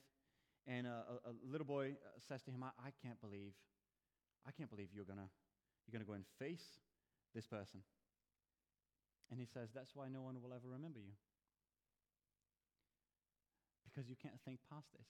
and 0.65 0.87
a, 0.87 1.03
a, 1.25 1.31
little 1.51 1.67
boy 1.67 1.89
uh, 1.89 2.19
says 2.25 2.41
to 2.43 2.51
him, 2.51 2.63
I, 2.63 2.69
I, 2.79 2.91
can't 3.05 3.19
believe, 3.19 3.51
I 4.47 4.51
can't 4.51 4.69
believe 4.69 4.87
you're 4.93 5.03
gonna, 5.03 5.27
you're 5.85 5.91
gonna 5.91 6.07
go 6.07 6.13
and 6.13 6.23
face 6.39 6.63
this 7.35 7.45
person. 7.45 7.81
And 9.31 9.39
he 9.39 9.45
says, 9.45 9.69
That's 9.73 9.95
why 9.95 10.07
no 10.11 10.21
one 10.21 10.41
will 10.41 10.53
ever 10.53 10.67
remember 10.71 10.99
you. 10.99 11.13
Because 13.83 14.09
you 14.09 14.15
can't 14.21 14.39
think 14.45 14.59
past 14.69 14.87
this. 14.97 15.07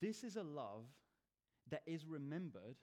This 0.00 0.22
is 0.22 0.36
a 0.36 0.42
love 0.42 0.84
that 1.70 1.82
is 1.86 2.06
remembered 2.06 2.76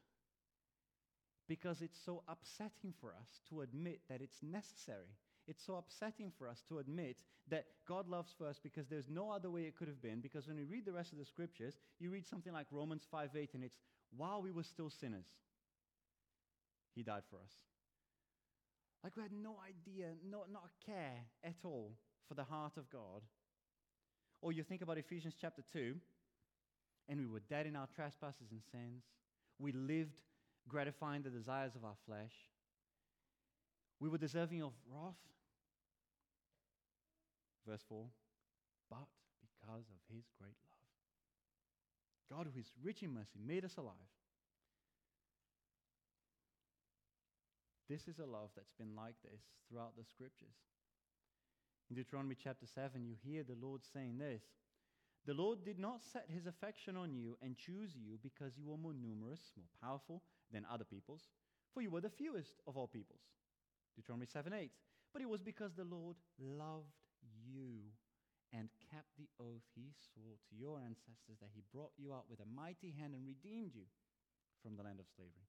because 1.48 1.82
it's 1.82 2.00
so 2.04 2.24
upsetting 2.28 2.94
for 3.00 3.12
us 3.12 3.40
to 3.50 3.62
admit 3.62 4.02
that 4.10 4.22
it's 4.22 4.42
necessary. 4.42 5.16
It's 5.48 5.64
so 5.64 5.76
upsetting 5.76 6.32
for 6.38 6.50
us 6.50 6.64
to 6.70 6.80
admit 6.80 7.18
that 7.50 7.66
God 7.88 8.08
loves 8.08 8.34
first 8.38 8.64
because 8.64 8.88
there's 8.88 9.10
no 9.10 9.30
other 9.32 9.52
way 9.52 9.62
it 9.62 9.76
could 9.78 9.88
have 9.88 10.02
been. 10.02 10.20
Because 10.20 10.48
when 10.48 10.58
you 10.58 10.66
read 10.66 10.86
the 10.86 10.92
rest 10.92 11.12
of 11.12 11.20
the 11.20 11.26
scriptures, 11.26 11.76
you 12.00 12.10
read 12.10 12.26
something 12.26 12.52
like 12.52 12.66
Romans 12.72 13.04
5 13.12 13.30
8, 13.36 13.54
and 13.54 13.64
it's 13.64 13.78
while 14.18 14.42
we 14.42 14.52
were 14.52 14.64
still 14.64 14.90
sinners, 14.90 15.28
He 16.96 17.04
died 17.04 17.24
for 17.30 17.38
us. 17.38 17.52
Like 19.06 19.16
we 19.16 19.22
had 19.22 19.34
no 19.40 19.58
idea, 19.62 20.08
no, 20.28 20.46
not 20.52 20.64
a 20.66 20.92
care 20.92 21.22
at 21.44 21.58
all 21.64 21.92
for 22.28 22.34
the 22.34 22.44
heart 22.44 22.76
of 22.76 22.90
God. 22.90 23.22
Or 24.42 24.52
you 24.52 24.64
think 24.64 24.82
about 24.82 24.98
Ephesians 24.98 25.36
chapter 25.40 25.62
2, 25.72 25.94
and 27.08 27.20
we 27.20 27.28
were 27.28 27.42
dead 27.42 27.68
in 27.68 27.76
our 27.76 27.88
trespasses 27.96 28.48
and 28.50 28.62
sins. 28.72 29.04
We 29.60 29.74
lived 29.74 30.18
gratifying 30.68 31.22
the 31.22 31.30
desires 31.30 31.76
of 31.76 31.86
our 31.86 31.94
flesh. 32.08 32.34
We 34.00 34.10
were 34.10 34.18
deserving 34.18 34.64
of 34.64 34.72
wrath. 34.92 35.14
Verse 37.68 37.84
4 37.88 38.08
But 38.90 39.06
because 39.40 39.86
of 39.86 40.16
his 40.16 40.26
great 40.42 40.58
love, 40.68 42.38
God, 42.40 42.52
who 42.52 42.60
is 42.60 42.72
rich 42.84 43.04
in 43.04 43.14
mercy, 43.14 43.38
made 43.46 43.66
us 43.66 43.78
alive. 43.78 43.94
This 47.90 48.08
is 48.08 48.18
a 48.18 48.26
love 48.26 48.50
that's 48.56 48.74
been 48.80 48.96
like 48.96 49.16
this 49.22 49.42
throughout 49.70 49.94
the 49.96 50.04
scriptures. 50.04 50.58
In 51.90 51.96
Deuteronomy 51.96 52.36
chapter 52.36 52.66
7, 52.66 53.06
you 53.06 53.14
hear 53.22 53.44
the 53.44 53.58
Lord 53.62 53.82
saying 53.94 54.18
this 54.18 54.42
The 55.26 55.38
Lord 55.38 55.64
did 55.64 55.78
not 55.78 56.02
set 56.02 56.26
his 56.28 56.48
affection 56.48 56.98
on 56.98 57.14
you 57.14 57.38
and 57.44 57.58
choose 57.58 57.94
you 57.94 58.18
because 58.24 58.58
you 58.58 58.66
were 58.66 58.78
more 58.78 58.94
numerous, 58.94 59.54
more 59.56 59.70
powerful 59.82 60.24
than 60.52 60.66
other 60.66 60.84
peoples, 60.84 61.30
for 61.74 61.82
you 61.82 61.92
were 61.92 62.02
the 62.02 62.10
fewest 62.10 62.62
of 62.66 62.76
all 62.76 62.88
peoples. 62.88 63.22
Deuteronomy 63.96 64.26
7 64.26 64.52
8. 64.52 64.72
But 65.14 65.22
it 65.22 65.30
was 65.30 65.42
because 65.42 65.74
the 65.74 65.86
Lord 65.86 66.18
loved 66.40 66.98
you 67.46 67.94
and 68.52 68.70
kept 68.92 69.14
the 69.18 69.30
oath 69.40 69.64
he 69.76 69.94
swore 69.94 70.42
to 70.50 70.56
your 70.58 70.80
ancestors 70.80 71.38
that 71.40 71.54
he 71.54 71.62
brought 71.72 71.94
you 71.98 72.14
out 72.14 72.26
with 72.30 72.40
a 72.40 72.50
mighty 72.50 72.96
hand 72.98 73.14
and 73.14 73.28
redeemed 73.28 73.72
you 73.76 73.86
from 74.64 74.76
the 74.76 74.84
land 74.84 75.00
of 75.00 75.06
slavery. 75.16 75.48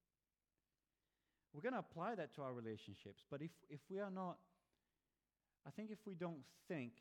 We're 1.57 1.71
going 1.71 1.81
to 1.81 1.89
apply 1.89 2.13
that 2.13 2.35
to 2.35 2.43
our 2.43 2.53
relationships, 2.53 3.25
but 3.31 3.41
if, 3.41 3.49
if 3.67 3.79
we 3.89 3.97
are 3.97 4.11
not, 4.13 4.37
I 5.65 5.71
think 5.71 5.89
if 5.89 5.97
we 6.05 6.13
don't 6.13 6.45
think 6.67 6.93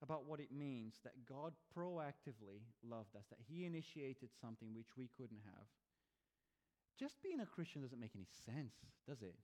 about 0.00 0.24
what 0.24 0.38
it 0.38 0.54
means 0.54 0.94
that 1.02 1.26
God 1.28 1.52
proactively 1.76 2.62
loved 2.88 3.16
us, 3.16 3.24
that 3.30 3.42
He 3.50 3.64
initiated 3.64 4.28
something 4.40 4.68
which 4.72 4.94
we 4.96 5.10
couldn't 5.18 5.42
have, 5.44 5.66
just 6.96 7.20
being 7.20 7.40
a 7.40 7.46
Christian 7.46 7.82
doesn't 7.82 7.98
make 7.98 8.14
any 8.14 8.28
sense, 8.46 8.76
does 9.04 9.20
it? 9.20 9.34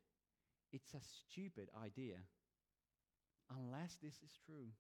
It's 0.73 0.95
a 0.95 1.03
stupid 1.03 1.69
idea 1.83 2.19
unless 3.51 3.99
this 4.01 4.15
is 4.23 4.39
true. 4.47 4.71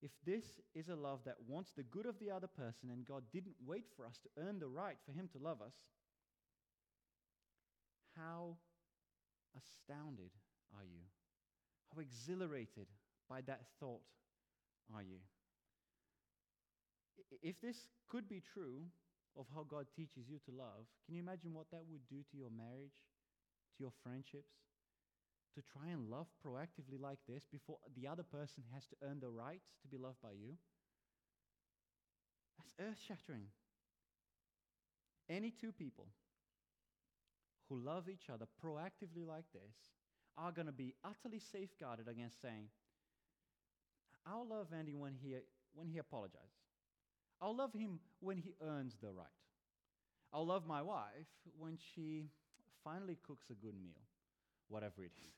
If 0.00 0.12
this 0.24 0.44
is 0.74 0.88
a 0.88 0.96
love 0.96 1.20
that 1.26 1.36
wants 1.46 1.72
the 1.76 1.82
good 1.82 2.06
of 2.06 2.18
the 2.20 2.30
other 2.30 2.46
person 2.46 2.88
and 2.88 3.04
God 3.04 3.24
didn't 3.34 3.56
wait 3.66 3.84
for 3.94 4.06
us 4.06 4.16
to 4.22 4.42
earn 4.42 4.60
the 4.60 4.66
right 4.66 4.96
for 5.04 5.12
Him 5.12 5.28
to 5.32 5.38
love 5.38 5.60
us, 5.60 5.74
how 8.16 8.56
astounded 9.56 10.32
are 10.74 10.84
you? 10.84 11.04
How 11.94 12.00
exhilarated 12.00 12.86
by 13.28 13.40
that 13.42 13.62
thought 13.80 14.02
are 14.94 15.02
you? 15.02 15.20
If 17.42 17.60
this 17.60 17.76
could 18.08 18.28
be 18.28 18.40
true 18.40 18.86
of 19.38 19.46
how 19.54 19.64
God 19.64 19.86
teaches 19.94 20.28
you 20.28 20.38
to 20.46 20.56
love, 20.56 20.86
can 21.04 21.14
you 21.14 21.22
imagine 21.22 21.52
what 21.52 21.70
that 21.70 21.84
would 21.88 22.06
do 22.08 22.22
to 22.30 22.36
your 22.36 22.50
marriage, 22.50 23.04
to 23.76 23.84
your 23.84 23.92
friendships? 24.02 24.54
To 25.54 25.62
try 25.62 25.90
and 25.90 26.10
love 26.10 26.26
proactively 26.44 27.00
like 27.00 27.18
this 27.26 27.44
before 27.50 27.78
the 27.96 28.06
other 28.06 28.22
person 28.22 28.62
has 28.74 28.84
to 28.86 28.96
earn 29.02 29.20
the 29.20 29.30
right 29.30 29.60
to 29.82 29.88
be 29.88 29.96
loved 29.96 30.20
by 30.22 30.32
you? 30.32 30.56
That's 32.58 32.74
earth 32.78 32.98
shattering. 33.08 33.48
Any 35.28 35.50
two 35.50 35.72
people 35.72 36.08
who 37.68 37.76
love 37.78 38.08
each 38.08 38.30
other 38.32 38.46
proactively 38.62 39.26
like 39.26 39.44
this 39.52 39.74
are 40.38 40.52
going 40.52 40.66
to 40.66 40.72
be 40.72 40.94
utterly 41.04 41.40
safeguarded 41.40 42.08
against 42.08 42.40
saying, 42.40 42.68
I'll 44.26 44.46
love 44.46 44.68
Andy 44.76 44.94
when 44.94 45.14
he, 45.14 45.36
when 45.74 45.88
he 45.88 45.98
apologizes. 45.98 46.50
I'll 47.40 47.56
love 47.56 47.72
him 47.72 48.00
when 48.20 48.38
he 48.38 48.54
earns 48.62 48.96
the 49.00 49.12
right. 49.12 49.26
I'll 50.32 50.46
love 50.46 50.66
my 50.66 50.82
wife 50.82 51.30
when 51.58 51.78
she 51.94 52.26
finally 52.84 53.18
cooks 53.26 53.46
a 53.50 53.54
good 53.54 53.74
meal, 53.80 54.02
whatever 54.68 55.02
it 55.04 55.12
is. 55.16 55.34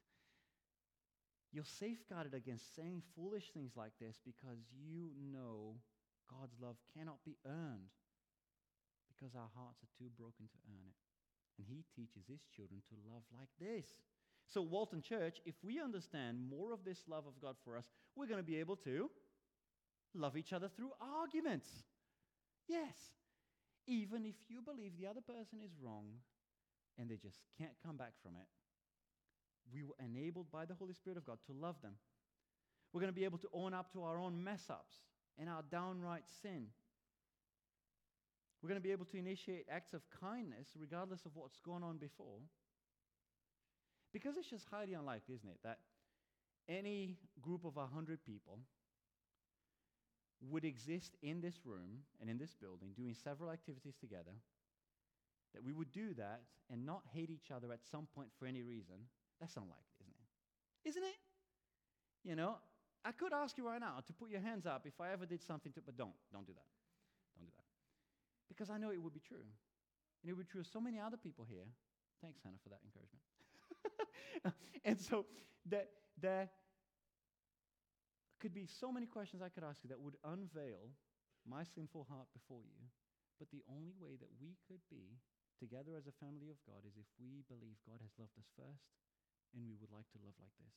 You're 1.53 1.65
safeguarded 1.65 2.35
against 2.35 2.75
saying 2.77 3.03
foolish 3.17 3.51
things 3.55 3.73
like 3.77 3.93
this 4.01 4.21
because 4.25 4.59
you 4.77 5.11
know 5.33 5.77
God's 6.29 6.55
love 6.61 6.77
cannot 6.95 7.25
be 7.25 7.37
earned 7.47 7.89
because 9.09 9.35
our 9.35 9.49
hearts 9.57 9.83
are 9.83 9.93
too 9.99 10.11
broken 10.17 10.47
to 10.47 10.59
earn 10.69 10.85
it. 10.87 11.08
And 11.59 11.67
he 11.67 11.85
teaches 11.95 12.25
his 12.29 12.41
children 12.55 12.81
to 12.89 12.95
love 13.13 13.23
like 13.37 13.51
this. 13.61 13.87
So, 14.49 14.63
Walton 14.63 15.03
Church, 15.03 15.41
if 15.45 15.55
we 15.63 15.81
understand 15.81 16.39
more 16.49 16.73
of 16.73 16.85
this 16.85 17.03
love 17.09 17.27
of 17.27 17.41
God 17.43 17.57
for 17.65 17.77
us, 17.77 17.85
we're 18.17 18.27
going 18.27 18.41
to 18.41 18.47
be 18.47 18.61
able 18.61 18.77
to 18.77 19.11
love 20.15 20.37
each 20.37 20.53
other 20.53 20.69
through 20.75 20.93
arguments. 21.01 21.69
Yes. 22.67 22.97
Even 23.87 24.25
if 24.25 24.37
you 24.49 24.63
believe 24.63 24.93
the 24.99 25.07
other 25.07 25.21
person 25.21 25.61
is 25.65 25.73
wrong 25.83 26.07
and 26.99 27.11
they 27.11 27.17
just 27.17 27.41
can't 27.59 27.73
come 27.85 27.97
back 27.97 28.13
from 28.23 28.33
it, 28.37 28.47
we 29.73 29.83
were 29.83 29.97
enabled 30.03 30.51
by 30.51 30.65
the 30.65 30.75
Holy 30.75 30.95
Spirit 30.95 31.19
of 31.19 31.27
God 31.27 31.39
to 31.47 31.53
love 31.53 31.77
them. 31.83 31.95
We're 32.93 33.01
going 33.01 33.13
to 33.13 33.19
be 33.19 33.25
able 33.25 33.39
to 33.39 33.49
own 33.53 33.75
up 33.75 33.93
to 33.93 34.03
our 34.03 34.19
own 34.19 34.43
mess 34.43 34.65
ups 34.71 34.97
and 35.39 35.49
our 35.49 35.63
downright 35.71 36.25
sin. 36.43 36.69
We're 38.63 38.69
going 38.69 38.81
to 38.81 38.87
be 38.87 38.93
able 38.93 39.05
to 39.07 39.19
initiate 39.19 39.67
acts 39.71 39.95
of 39.95 40.03
kindness 40.21 40.69
regardless 40.79 41.25
of 41.25 41.33
what's 41.35 41.61
gone 41.61 41.83
on 41.83 41.97
before. 41.97 42.41
Because 44.13 44.37
it's 44.37 44.51
just 44.51 44.67
highly 44.71 44.95
unlikely, 44.95 45.35
isn't 45.35 45.49
it, 45.49 45.59
that 45.63 45.79
any 46.69 47.17
group 47.41 47.65
of 47.65 47.77
100 47.77 48.25
people 48.25 48.59
would 50.41 50.65
exist 50.65 51.17
in 51.23 51.41
this 51.41 51.61
room 51.65 52.05
and 52.21 52.31
in 52.31 52.39
this 52.39 52.55
building 52.55 52.91
doing 52.97 53.15
several 53.15 53.51
activities 53.51 53.97
together, 54.01 54.33
that 55.55 55.65
we 55.65 55.73
would 55.73 55.93
do 55.93 56.15
that 56.15 56.43
and 56.71 56.85
not 56.85 57.03
hate 57.13 57.31
each 57.31 57.51
other 57.55 57.73
at 57.73 57.81
some 57.91 58.07
point 58.15 58.29
for 58.39 58.47
any 58.47 58.63
reason, 58.63 58.97
that's 59.41 59.57
unlikely, 59.57 60.01
isn't 60.01 60.15
it? 60.15 60.89
Isn't 60.89 61.05
it? 61.05 61.19
You 62.25 62.37
know, 62.37 62.57
I 63.05 63.13
could 63.13 63.33
ask 63.33 63.57
you 63.57 63.67
right 63.67 63.81
now 63.81 64.03
to 64.07 64.13
put 64.13 64.31
your 64.31 64.41
hands 64.41 64.67
up 64.67 64.83
if 64.85 65.01
I 65.01 65.13
ever 65.13 65.27
did 65.27 65.43
something 65.43 65.73
to, 65.73 65.81
but 65.81 65.97
don't, 65.97 66.13
don't 66.33 66.47
do 66.47 66.53
that. 66.53 66.67
Because 68.59 68.75
I 68.75 68.79
know 68.83 68.91
it 68.91 68.99
would 68.99 69.15
be 69.15 69.23
true. 69.23 69.47
And 70.19 70.27
it 70.27 70.35
would 70.35 70.43
be 70.43 70.51
true 70.51 70.67
of 70.67 70.67
so 70.67 70.83
many 70.83 70.99
other 70.99 71.15
people 71.15 71.47
here. 71.47 71.71
Thanks, 72.19 72.43
Hannah, 72.43 72.59
for 72.59 72.75
that 72.75 72.83
encouragement. 72.83 73.23
and 74.85 74.99
so 74.99 75.31
that 75.71 75.87
there 76.19 76.51
could 78.43 78.51
be 78.51 78.67
so 78.67 78.91
many 78.91 79.07
questions 79.07 79.39
I 79.39 79.55
could 79.55 79.63
ask 79.63 79.79
you 79.87 79.95
that 79.95 80.03
would 80.03 80.19
unveil 80.27 80.91
my 81.47 81.63
sinful 81.63 82.11
heart 82.11 82.27
before 82.35 82.67
you. 82.67 82.83
But 83.39 83.55
the 83.55 83.63
only 83.71 83.95
way 83.95 84.19
that 84.19 84.35
we 84.43 84.59
could 84.67 84.83
be 84.91 85.23
together 85.63 85.95
as 85.95 86.11
a 86.11 86.15
family 86.19 86.51
of 86.51 86.59
God 86.67 86.83
is 86.83 86.99
if 86.99 87.07
we 87.23 87.47
believe 87.47 87.79
God 87.87 88.03
has 88.03 88.11
loved 88.19 88.35
us 88.35 88.51
first 88.59 88.91
and 89.55 89.63
we 89.63 89.79
would 89.79 89.95
like 89.95 90.11
to 90.11 90.19
love 90.19 90.35
like 90.43 90.55
this. 90.59 90.75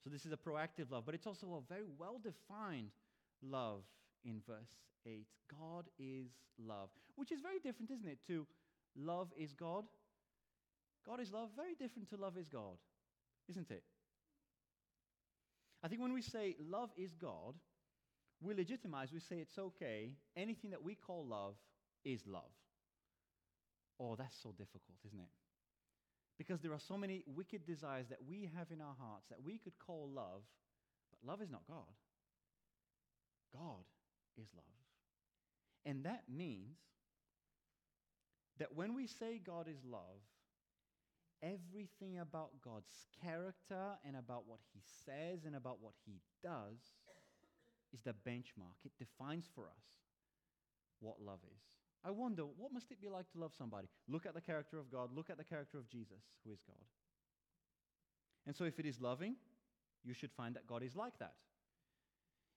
So, 0.00 0.08
this 0.08 0.24
is 0.24 0.32
a 0.32 0.40
proactive 0.40 0.88
love, 0.88 1.04
but 1.04 1.14
it's 1.14 1.28
also 1.28 1.60
a 1.60 1.64
very 1.68 1.88
well 1.88 2.16
defined 2.16 2.92
love 3.44 3.84
in 4.24 4.40
verse 4.46 4.74
8. 5.06 5.26
God 5.50 5.84
is 5.98 6.28
love, 6.58 6.88
which 7.16 7.32
is 7.32 7.40
very 7.40 7.58
different, 7.58 7.90
isn't 7.90 8.08
it, 8.08 8.18
to 8.26 8.46
love 8.96 9.28
is 9.36 9.52
God 9.52 9.84
God 11.06 11.20
is 11.20 11.30
love, 11.30 11.50
very 11.54 11.74
different 11.74 12.08
to 12.10 12.16
love 12.16 12.38
is 12.38 12.48
God, 12.48 12.78
isn't 13.48 13.70
it? 13.70 13.82
I 15.82 15.88
think 15.88 16.00
when 16.00 16.14
we 16.14 16.22
say 16.22 16.56
love 16.58 16.90
is 16.96 17.14
God, 17.14 17.54
we 18.40 18.54
legitimize, 18.54 19.12
we 19.12 19.20
say 19.20 19.36
it's 19.36 19.58
okay, 19.58 20.12
anything 20.36 20.70
that 20.70 20.82
we 20.82 20.94
call 20.94 21.26
love 21.26 21.56
is 22.04 22.26
love. 22.26 22.50
Oh, 24.00 24.16
that's 24.16 24.36
so 24.42 24.50
difficult, 24.50 24.96
isn't 25.06 25.20
it? 25.20 25.28
Because 26.38 26.60
there 26.60 26.72
are 26.72 26.80
so 26.80 26.96
many 26.96 27.22
wicked 27.26 27.66
desires 27.66 28.06
that 28.08 28.18
we 28.26 28.50
have 28.56 28.70
in 28.72 28.80
our 28.80 28.96
hearts 28.98 29.28
that 29.28 29.42
we 29.44 29.58
could 29.58 29.78
call 29.78 30.08
love, 30.12 30.42
but 31.10 31.28
love 31.28 31.42
is 31.42 31.50
not 31.50 31.62
God. 31.68 31.92
Is 34.44 34.50
love. 34.54 34.64
And 35.86 36.04
that 36.04 36.24
means 36.28 36.76
that 38.58 38.74
when 38.74 38.94
we 38.94 39.06
say 39.06 39.40
God 39.44 39.66
is 39.68 39.84
love, 39.84 40.20
everything 41.42 42.18
about 42.18 42.50
God's 42.62 43.06
character 43.22 43.96
and 44.06 44.16
about 44.16 44.44
what 44.46 44.60
he 44.72 44.80
says 45.04 45.44
and 45.44 45.56
about 45.56 45.78
what 45.80 45.94
he 46.06 46.20
does 46.42 46.78
is 47.92 48.00
the 48.02 48.14
benchmark. 48.28 48.76
It 48.84 48.92
defines 48.98 49.48
for 49.54 49.64
us 49.64 49.84
what 51.00 51.20
love 51.20 51.40
is. 51.44 51.60
I 52.04 52.10
wonder, 52.10 52.42
what 52.42 52.72
must 52.72 52.90
it 52.90 53.00
be 53.00 53.08
like 53.08 53.30
to 53.32 53.38
love 53.38 53.52
somebody? 53.56 53.88
Look 54.08 54.26
at 54.26 54.34
the 54.34 54.40
character 54.40 54.78
of 54.78 54.90
God, 54.90 55.10
look 55.14 55.30
at 55.30 55.38
the 55.38 55.44
character 55.44 55.78
of 55.78 55.88
Jesus, 55.88 56.22
who 56.44 56.52
is 56.52 56.60
God. 56.66 56.84
And 58.46 58.54
so, 58.54 58.64
if 58.64 58.78
it 58.78 58.84
is 58.84 59.00
loving, 59.00 59.36
you 60.04 60.12
should 60.12 60.30
find 60.32 60.54
that 60.54 60.66
God 60.66 60.82
is 60.82 60.94
like 60.94 61.18
that. 61.18 61.32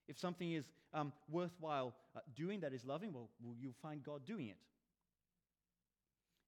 If 0.08 0.18
something 0.18 0.54
is 0.54 0.66
um, 0.94 1.12
worthwhile 1.30 1.94
uh, 2.16 2.20
doing 2.36 2.62
that 2.62 2.74
is 2.74 2.86
loving, 2.86 3.14
well, 3.14 3.30
you'll 3.60 3.74
find 3.82 4.04
God 4.04 4.26
doing 4.26 4.48
it? 4.48 4.58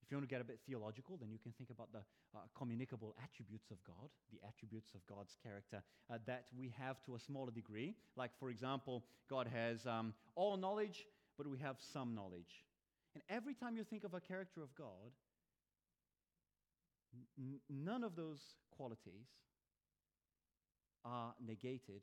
If 0.01 0.11
you 0.11 0.17
want 0.17 0.27
to 0.27 0.33
get 0.33 0.41
a 0.41 0.45
bit 0.45 0.59
theological, 0.65 1.17
then 1.17 1.29
you 1.29 1.37
can 1.37 1.51
think 1.51 1.69
about 1.69 1.91
the 1.91 1.99
uh, 2.33 2.39
communicable 2.57 3.15
attributes 3.23 3.69
of 3.69 3.77
God, 3.83 4.09
the 4.31 4.39
attributes 4.47 4.91
of 4.95 5.05
God's 5.05 5.35
character 5.43 5.83
uh, 6.11 6.17
that 6.25 6.45
we 6.57 6.73
have 6.79 7.03
to 7.03 7.13
a 7.13 7.19
smaller 7.19 7.51
degree. 7.51 7.93
Like, 8.15 8.31
for 8.39 8.49
example, 8.49 9.03
God 9.29 9.47
has 9.53 9.85
um, 9.85 10.13
all 10.35 10.57
knowledge, 10.57 11.05
but 11.37 11.45
we 11.45 11.59
have 11.59 11.75
some 11.93 12.15
knowledge. 12.15 12.65
And 13.13 13.21
every 13.29 13.53
time 13.53 13.77
you 13.77 13.83
think 13.83 14.03
of 14.03 14.15
a 14.15 14.19
character 14.19 14.63
of 14.63 14.73
God, 14.75 15.11
n- 17.37 17.59
none 17.69 18.03
of 18.03 18.15
those 18.15 18.39
qualities 18.75 19.27
are 21.05 21.33
negated 21.45 22.01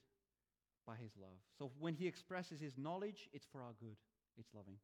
by 0.87 0.95
his 0.97 1.13
love. 1.21 1.39
So 1.59 1.73
when 1.79 1.95
he 1.95 2.07
expresses 2.07 2.61
his 2.61 2.79
knowledge, 2.79 3.29
it's 3.33 3.47
for 3.51 3.63
our 3.63 3.75
good, 3.81 3.97
it's 4.39 4.55
loving. 4.55 4.79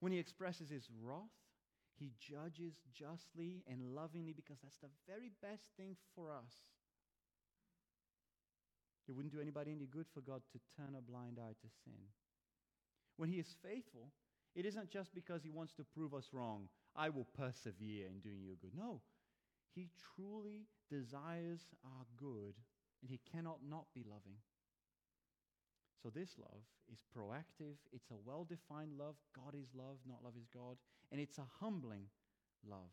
When 0.00 0.12
he 0.12 0.18
expresses 0.18 0.68
his 0.68 0.88
wrath, 1.00 1.30
he 1.94 2.10
judges 2.18 2.80
justly 2.92 3.62
and 3.68 3.94
lovingly 3.94 4.32
because 4.32 4.58
that's 4.62 4.78
the 4.78 4.90
very 5.06 5.30
best 5.40 5.62
thing 5.76 5.96
for 6.14 6.32
us. 6.32 6.52
It 9.08 9.12
wouldn't 9.12 9.32
do 9.32 9.40
anybody 9.40 9.72
any 9.72 9.86
good 9.86 10.06
for 10.12 10.20
God 10.20 10.42
to 10.52 10.60
turn 10.76 10.94
a 10.96 11.02
blind 11.02 11.38
eye 11.38 11.54
to 11.60 11.68
sin. 11.84 12.02
When 13.16 13.28
he 13.28 13.38
is 13.38 13.54
faithful, 13.62 14.10
it 14.54 14.66
isn't 14.66 14.90
just 14.90 15.14
because 15.14 15.42
he 15.42 15.50
wants 15.50 15.74
to 15.74 15.84
prove 15.84 16.14
us 16.14 16.28
wrong. 16.32 16.68
I 16.96 17.08
will 17.08 17.26
persevere 17.36 18.06
in 18.06 18.20
doing 18.20 18.42
you 18.42 18.56
good. 18.60 18.72
No, 18.76 19.00
he 19.74 19.88
truly 20.16 20.66
desires 20.90 21.60
our 21.84 22.04
good, 22.16 22.54
and 23.00 23.10
he 23.10 23.20
cannot 23.32 23.58
not 23.68 23.86
be 23.94 24.04
loving. 24.04 24.36
So, 26.02 26.10
this 26.10 26.30
love 26.36 26.62
is 26.92 26.98
proactive, 27.16 27.76
it's 27.92 28.10
a 28.10 28.16
well 28.24 28.44
defined 28.44 28.98
love. 28.98 29.14
God 29.36 29.54
is 29.54 29.68
love, 29.74 29.98
not 30.06 30.24
love 30.24 30.34
is 30.36 30.48
God. 30.52 30.76
And 31.12 31.20
it's 31.20 31.38
a 31.38 31.46
humbling 31.60 32.06
love. 32.68 32.90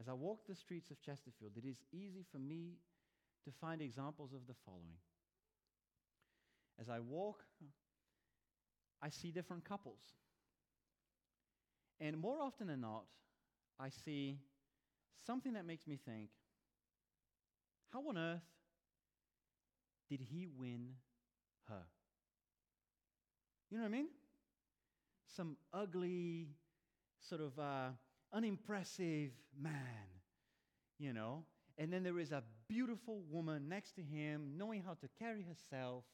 As 0.00 0.08
I 0.08 0.12
walk 0.14 0.46
the 0.48 0.54
streets 0.54 0.90
of 0.90 1.02
Chesterfield, 1.02 1.52
it 1.56 1.66
is 1.68 1.82
easy 1.92 2.24
for 2.30 2.38
me 2.38 2.78
to 3.44 3.50
find 3.60 3.82
examples 3.82 4.32
of 4.32 4.46
the 4.46 4.54
following. 4.64 4.98
As 6.80 6.88
I 6.88 7.00
walk, 7.00 7.42
I 9.02 9.10
see 9.10 9.30
different 9.30 9.64
couples. 9.64 10.00
And 12.00 12.16
more 12.16 12.40
often 12.40 12.68
than 12.68 12.80
not, 12.80 13.04
I 13.80 13.88
see 13.88 14.38
something 15.26 15.52
that 15.54 15.66
makes 15.66 15.86
me 15.86 15.98
think, 16.02 16.30
how 17.92 18.08
on 18.08 18.16
earth 18.16 18.42
did 20.08 20.20
he 20.20 20.46
win 20.46 20.94
her? 21.68 21.82
You 23.70 23.76
know 23.76 23.84
what 23.84 23.90
I 23.90 23.92
mean? 23.92 24.08
Some 25.36 25.56
ugly, 25.72 26.48
sort 27.20 27.40
of 27.40 27.58
uh, 27.58 27.88
unimpressive 28.32 29.30
man, 29.60 30.08
you 30.98 31.12
know? 31.12 31.44
And 31.76 31.92
then 31.92 32.02
there 32.02 32.18
is 32.18 32.32
a 32.32 32.42
beautiful 32.68 33.22
woman 33.30 33.68
next 33.68 33.92
to 33.96 34.02
him, 34.02 34.54
knowing 34.56 34.82
how 34.82 34.94
to 34.94 35.08
carry 35.18 35.42
herself, 35.42 36.04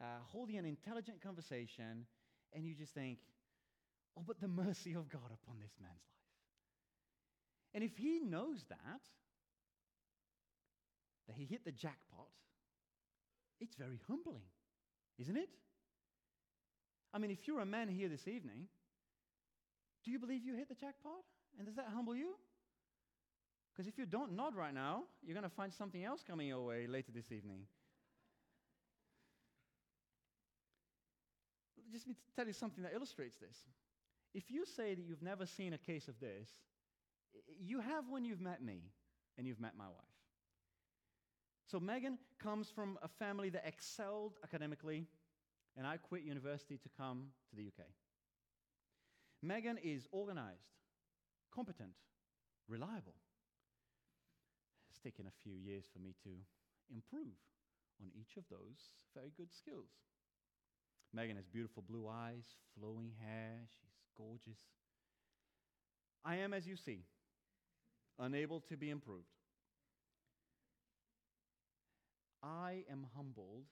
uh, 0.00 0.04
holding 0.26 0.56
an 0.56 0.64
intelligent 0.64 1.22
conversation, 1.22 2.06
and 2.52 2.64
you 2.64 2.74
just 2.74 2.92
think, 2.92 3.18
oh, 4.16 4.22
but 4.26 4.40
the 4.40 4.48
mercy 4.48 4.94
of 4.94 5.08
God 5.08 5.30
upon 5.42 5.60
this 5.60 5.72
man's 5.80 5.92
life. 5.92 6.18
And 7.74 7.84
if 7.84 7.96
he 7.96 8.20
knows 8.20 8.64
that, 8.68 9.00
that 11.26 11.36
he 11.36 11.44
hit 11.44 11.64
the 11.64 11.72
jackpot, 11.72 12.28
it's 13.60 13.74
very 13.76 14.00
humbling, 14.06 14.42
isn't 15.18 15.36
it? 15.36 15.48
I 17.12 17.18
mean, 17.18 17.30
if 17.30 17.46
you're 17.46 17.60
a 17.60 17.66
man 17.66 17.88
here 17.88 18.08
this 18.08 18.28
evening, 18.28 18.66
do 20.04 20.10
you 20.10 20.18
believe 20.18 20.44
you 20.44 20.54
hit 20.54 20.68
the 20.68 20.74
jackpot? 20.74 21.24
And 21.58 21.66
does 21.66 21.76
that 21.76 21.86
humble 21.92 22.14
you? 22.14 22.34
Because 23.72 23.88
if 23.88 23.98
you 23.98 24.06
don't 24.06 24.32
nod 24.32 24.54
right 24.54 24.74
now, 24.74 25.04
you're 25.24 25.34
going 25.34 25.48
to 25.48 25.54
find 25.54 25.72
something 25.72 26.04
else 26.04 26.22
coming 26.26 26.48
your 26.48 26.64
way 26.64 26.86
later 26.86 27.12
this 27.14 27.30
evening. 27.32 27.60
Just 31.92 32.06
me 32.06 32.14
tell 32.36 32.46
you 32.46 32.52
something 32.52 32.82
that 32.84 32.92
illustrates 32.94 33.36
this. 33.36 33.56
If 34.34 34.50
you 34.50 34.66
say 34.66 34.94
that 34.94 35.02
you've 35.02 35.22
never 35.22 35.46
seen 35.46 35.72
a 35.72 35.78
case 35.78 36.08
of 36.08 36.18
this, 36.20 36.48
you 37.60 37.80
have 37.80 38.04
when 38.08 38.24
you've 38.24 38.40
met 38.40 38.62
me 38.62 38.82
and 39.36 39.46
you've 39.46 39.60
met 39.60 39.72
my 39.76 39.86
wife. 39.86 40.17
So 41.70 41.78
Megan 41.78 42.16
comes 42.42 42.70
from 42.70 42.98
a 43.02 43.08
family 43.08 43.50
that 43.50 43.62
excelled 43.66 44.38
academically, 44.42 45.04
and 45.76 45.86
I 45.86 45.98
quit 45.98 46.22
university 46.22 46.78
to 46.78 46.88
come 46.96 47.26
to 47.50 47.56
the 47.56 47.66
UK. 47.66 47.84
Megan 49.42 49.76
is 49.84 50.08
organized, 50.10 50.72
competent, 51.54 51.92
reliable. 52.68 53.14
It's 54.88 54.98
taken 54.98 55.26
a 55.26 55.42
few 55.42 55.52
years 55.56 55.84
for 55.92 55.98
me 55.98 56.14
to 56.24 56.30
improve 56.90 57.36
on 58.00 58.08
each 58.18 58.38
of 58.38 58.44
those 58.50 58.88
very 59.14 59.32
good 59.36 59.52
skills. 59.52 59.90
Megan 61.12 61.36
has 61.36 61.46
beautiful 61.46 61.84
blue 61.86 62.08
eyes, 62.08 62.44
flowing 62.78 63.12
hair, 63.22 63.68
she's 63.78 64.08
gorgeous. 64.16 64.58
I 66.24 66.36
am, 66.36 66.54
as 66.54 66.66
you 66.66 66.76
see, 66.76 67.04
unable 68.18 68.60
to 68.62 68.76
be 68.78 68.88
improved. 68.88 69.37
I 72.42 72.84
am 72.90 73.06
humbled 73.16 73.66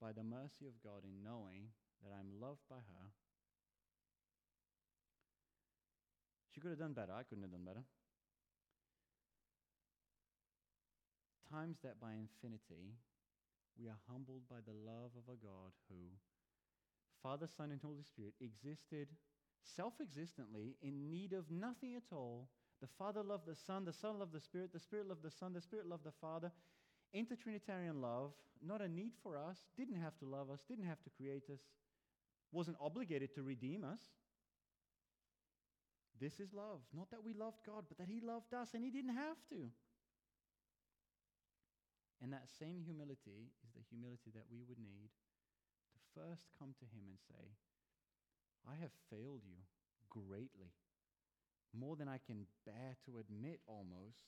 by 0.00 0.12
the 0.12 0.24
mercy 0.24 0.66
of 0.66 0.82
God 0.82 1.04
in 1.04 1.22
knowing 1.22 1.70
that 2.02 2.12
I'm 2.12 2.40
loved 2.40 2.62
by 2.68 2.76
her. 2.76 3.06
She 6.50 6.60
could 6.60 6.70
have 6.70 6.78
done 6.78 6.92
better. 6.92 7.12
I 7.12 7.22
couldn't 7.22 7.44
have 7.44 7.52
done 7.52 7.64
better. 7.64 7.84
Times 11.50 11.78
that 11.82 12.00
by 12.00 12.12
infinity, 12.12 12.96
we 13.78 13.88
are 13.88 14.00
humbled 14.10 14.42
by 14.50 14.60
the 14.64 14.72
love 14.72 15.12
of 15.16 15.32
a 15.32 15.36
God 15.36 15.72
who, 15.88 16.16
Father, 17.22 17.46
Son, 17.46 17.70
and 17.70 17.80
Holy 17.80 18.02
Spirit, 18.02 18.34
existed 18.40 19.08
self 19.62 19.94
existently 20.00 20.76
in 20.82 21.10
need 21.10 21.32
of 21.32 21.50
nothing 21.50 21.94
at 21.94 22.12
all. 22.12 22.48
The 22.80 22.88
Father 22.98 23.22
loved 23.22 23.46
the 23.46 23.54
Son, 23.54 23.84
the 23.84 23.92
Son 23.92 24.18
loved 24.18 24.32
the 24.32 24.40
Spirit, 24.40 24.72
the 24.72 24.80
Spirit 24.80 25.08
loved 25.08 25.22
the 25.22 25.30
Son, 25.30 25.52
the 25.52 25.60
Spirit 25.60 25.86
loved 25.86 26.04
the 26.04 26.18
Father 26.20 26.50
intertrinitarian 27.14 28.00
love, 28.00 28.32
not 28.64 28.80
a 28.80 28.88
need 28.88 29.12
for 29.22 29.36
us, 29.36 29.58
didn't 29.76 30.00
have 30.00 30.16
to 30.18 30.24
love 30.24 30.50
us, 30.50 30.64
didn't 30.68 30.86
have 30.86 31.02
to 31.02 31.10
create 31.10 31.44
us, 31.52 31.60
wasn't 32.52 32.76
obligated 32.80 33.34
to 33.34 33.42
redeem 33.42 33.84
us. 33.84 34.00
This 36.20 36.38
is 36.38 36.52
love. 36.52 36.80
Not 36.94 37.10
that 37.10 37.24
we 37.24 37.34
loved 37.34 37.58
God, 37.66 37.84
but 37.88 37.98
that 37.98 38.08
He 38.08 38.20
loved 38.20 38.54
us 38.54 38.74
and 38.74 38.84
He 38.84 38.90
didn't 38.90 39.16
have 39.16 39.36
to. 39.50 39.70
And 42.22 42.32
that 42.32 42.46
same 42.46 42.82
humility 42.86 43.50
is 43.66 43.74
the 43.74 43.82
humility 43.90 44.30
that 44.34 44.46
we 44.46 44.62
would 44.62 44.78
need 44.78 45.10
to 45.10 45.98
first 46.14 46.46
come 46.54 46.70
to 46.78 46.86
Him 46.94 47.10
and 47.10 47.18
say, 47.18 47.58
I 48.62 48.78
have 48.78 48.94
failed 49.10 49.42
you 49.42 49.58
greatly, 50.08 50.70
more 51.74 51.96
than 51.96 52.06
I 52.06 52.22
can 52.22 52.46
bear 52.64 52.94
to 53.06 53.18
admit 53.18 53.58
almost. 53.66 54.22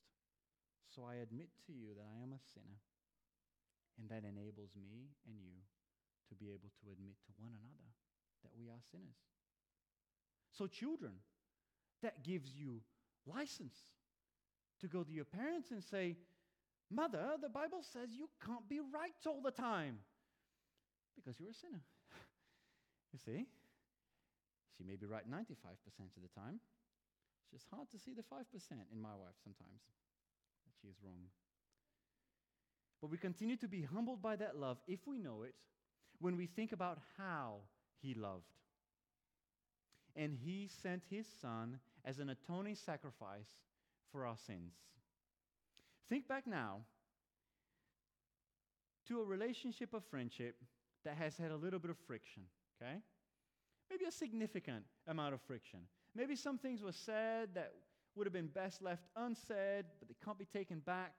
So 0.92 1.02
I 1.04 1.22
admit 1.22 1.48
to 1.66 1.72
you 1.72 1.94
that 1.96 2.06
I 2.06 2.22
am 2.22 2.32
a 2.32 2.42
sinner, 2.52 2.78
and 3.98 4.08
that 4.10 4.26
enables 4.26 4.74
me 4.74 5.10
and 5.26 5.38
you 5.40 5.62
to 6.28 6.34
be 6.34 6.50
able 6.50 6.70
to 6.82 6.84
admit 6.90 7.16
to 7.26 7.32
one 7.36 7.52
another 7.54 7.88
that 8.42 8.52
we 8.56 8.68
are 8.68 8.82
sinners. 8.90 9.20
So, 10.52 10.66
children, 10.66 11.18
that 12.02 12.22
gives 12.22 12.54
you 12.54 12.80
license 13.26 13.74
to 14.80 14.86
go 14.86 15.02
to 15.02 15.12
your 15.12 15.24
parents 15.24 15.70
and 15.70 15.82
say, 15.82 16.16
Mother, 16.90 17.40
the 17.40 17.48
Bible 17.48 17.82
says 17.82 18.10
you 18.12 18.28
can't 18.44 18.68
be 18.68 18.78
right 18.78 19.18
all 19.26 19.40
the 19.40 19.50
time 19.50 19.98
because 21.16 21.40
you're 21.40 21.50
a 21.50 21.54
sinner. 21.54 21.80
you 23.12 23.18
see? 23.18 23.46
She 24.76 24.84
may 24.84 24.96
be 24.96 25.06
right 25.06 25.24
95% 25.24 25.40
of 26.14 26.22
the 26.22 26.30
time. 26.34 26.60
It's 27.42 27.50
just 27.50 27.66
hard 27.72 27.90
to 27.90 27.98
see 27.98 28.12
the 28.12 28.22
5% 28.22 28.44
in 28.92 29.00
my 29.00 29.14
wife 29.16 29.38
sometimes 29.42 29.80
she 30.84 30.90
is 30.90 30.96
wrong. 31.02 31.28
But 33.00 33.10
we 33.10 33.18
continue 33.18 33.56
to 33.56 33.68
be 33.68 33.82
humbled 33.82 34.22
by 34.22 34.36
that 34.36 34.56
love 34.56 34.78
if 34.86 35.00
we 35.06 35.18
know 35.18 35.42
it 35.42 35.54
when 36.20 36.36
we 36.36 36.46
think 36.46 36.72
about 36.72 36.98
how 37.18 37.56
he 38.00 38.14
loved. 38.14 38.44
And 40.16 40.36
he 40.42 40.68
sent 40.82 41.02
his 41.10 41.26
son 41.40 41.78
as 42.04 42.18
an 42.18 42.30
atoning 42.30 42.76
sacrifice 42.76 43.48
for 44.12 44.26
our 44.26 44.36
sins. 44.46 44.74
Think 46.08 46.28
back 46.28 46.46
now 46.46 46.82
to 49.08 49.20
a 49.20 49.24
relationship 49.24 49.92
of 49.92 50.04
friendship 50.04 50.56
that 51.04 51.16
has 51.16 51.36
had 51.36 51.50
a 51.50 51.56
little 51.56 51.78
bit 51.78 51.90
of 51.90 51.96
friction, 52.06 52.44
okay? 52.80 52.98
Maybe 53.90 54.04
a 54.04 54.12
significant 54.12 54.84
amount 55.06 55.34
of 55.34 55.40
friction. 55.42 55.80
Maybe 56.14 56.36
some 56.36 56.58
things 56.58 56.80
were 56.80 56.92
said 56.92 57.50
that 57.54 57.72
would 58.16 58.26
have 58.26 58.32
been 58.32 58.46
best 58.48 58.82
left 58.82 59.04
unsaid, 59.16 59.86
but 59.98 60.08
they 60.08 60.14
can't 60.24 60.38
be 60.38 60.44
taken 60.44 60.78
back. 60.80 61.12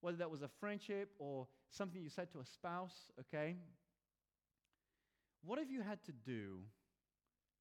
Whether 0.00 0.18
that 0.18 0.30
was 0.30 0.42
a 0.42 0.48
friendship 0.60 1.10
or 1.18 1.46
something 1.70 2.02
you 2.02 2.08
said 2.10 2.30
to 2.32 2.40
a 2.40 2.46
spouse, 2.46 3.10
okay? 3.20 3.56
What 5.44 5.58
have 5.58 5.70
you 5.70 5.82
had 5.82 6.02
to 6.04 6.12
do 6.12 6.58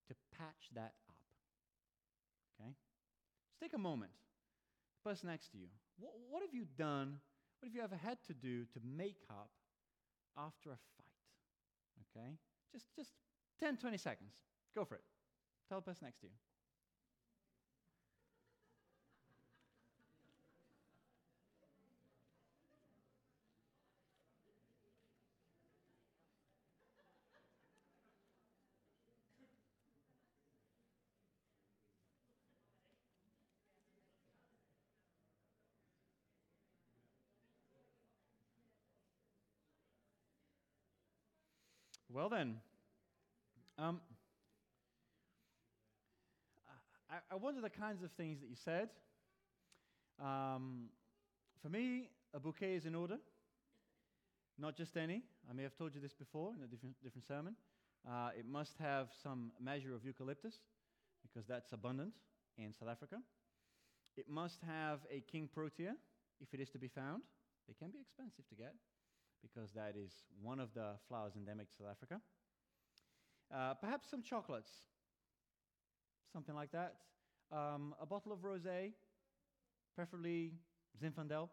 to 0.08 0.16
patch 0.38 0.70
that 0.74 0.94
up? 1.08 1.16
Okay? 2.60 2.72
Just 3.50 3.60
take 3.62 3.74
a 3.74 3.78
moment. 3.78 4.12
The 5.04 5.10
person 5.10 5.30
next 5.30 5.52
to 5.52 5.58
you. 5.58 5.68
What, 6.00 6.14
what 6.30 6.42
have 6.42 6.54
you 6.54 6.66
done? 6.78 7.20
What 7.60 7.68
have 7.70 7.76
you 7.76 7.82
ever 7.82 7.96
had 7.96 8.18
to 8.28 8.34
do 8.34 8.66
to 8.66 8.80
make 8.84 9.18
up 9.30 9.52
after 10.38 10.70
a 10.70 10.80
fight? 10.98 12.18
Okay? 12.18 12.38
Just, 12.72 12.86
just 12.96 13.12
10, 13.60 13.78
20 13.78 13.98
seconds. 13.98 14.34
Go 14.76 14.86
for 14.86 14.96
it. 14.96 15.04
Tell 15.70 15.80
the 15.80 15.84
person 15.84 16.06
next 16.06 16.22
to 16.22 16.28
you. 16.28 16.34
Well, 42.14 42.28
then, 42.28 42.58
um, 43.78 44.02
I, 47.10 47.16
I 47.32 47.36
wonder 47.36 47.62
the 47.62 47.70
kinds 47.70 48.04
of 48.04 48.12
things 48.12 48.42
that 48.42 48.50
you 48.50 48.56
said. 48.66 48.90
Um, 50.22 50.90
for 51.62 51.70
me, 51.70 52.10
a 52.34 52.40
bouquet 52.40 52.76
is 52.76 52.86
in 52.86 52.96
order, 52.96 53.16
not 54.60 54.76
just 54.76 54.98
any. 54.98 55.24
I 55.50 55.54
may 55.54 55.64
have 55.64 55.78
told 55.78 55.96
you 55.96 56.02
this 56.02 56.14
before 56.14 56.52
in 56.58 56.64
a 56.64 56.68
different, 56.68 56.96
different 57.02 57.26
sermon. 57.26 57.56
Uh, 58.06 58.32
it 58.38 58.46
must 58.46 58.74
have 58.78 59.08
some 59.24 59.54
measure 59.62 59.96
of 59.96 60.04
eucalyptus, 60.04 60.56
because 61.22 61.48
that's 61.48 61.72
abundant 61.72 62.12
in 62.58 62.74
South 62.78 62.90
Africa. 62.90 63.20
It 64.18 64.28
must 64.28 64.60
have 64.68 65.00
a 65.10 65.22
king 65.32 65.48
protea, 65.54 65.96
if 66.42 66.54
it 66.54 66.60
is 66.60 66.70
to 66.72 66.78
be 66.78 66.90
found. 66.90 67.22
They 67.70 67.74
can 67.74 67.90
be 67.90 68.00
expensive 68.02 68.50
to 68.50 68.56
get 68.56 68.74
because 69.42 69.72
that 69.74 69.96
is 69.96 70.12
one 70.42 70.60
of 70.60 70.74
the 70.74 70.92
flowers 71.08 71.34
endemic 71.36 71.68
to 71.70 71.84
South 71.84 71.92
Africa. 71.92 72.22
Uh, 73.54 73.74
perhaps 73.74 74.10
some 74.10 74.22
chocolates, 74.22 74.72
something 76.32 76.56
like 76.56 76.72
that. 76.72 76.96
Um, 77.52 77.94
a 78.02 78.06
bottle 78.06 78.32
of 78.32 78.40
rosé, 78.40 78.94
preferably 79.96 80.54
Zinfandel. 81.02 81.50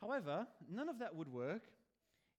However, 0.00 0.46
none 0.70 0.88
of 0.88 0.98
that 0.98 1.14
would 1.14 1.28
work 1.28 1.62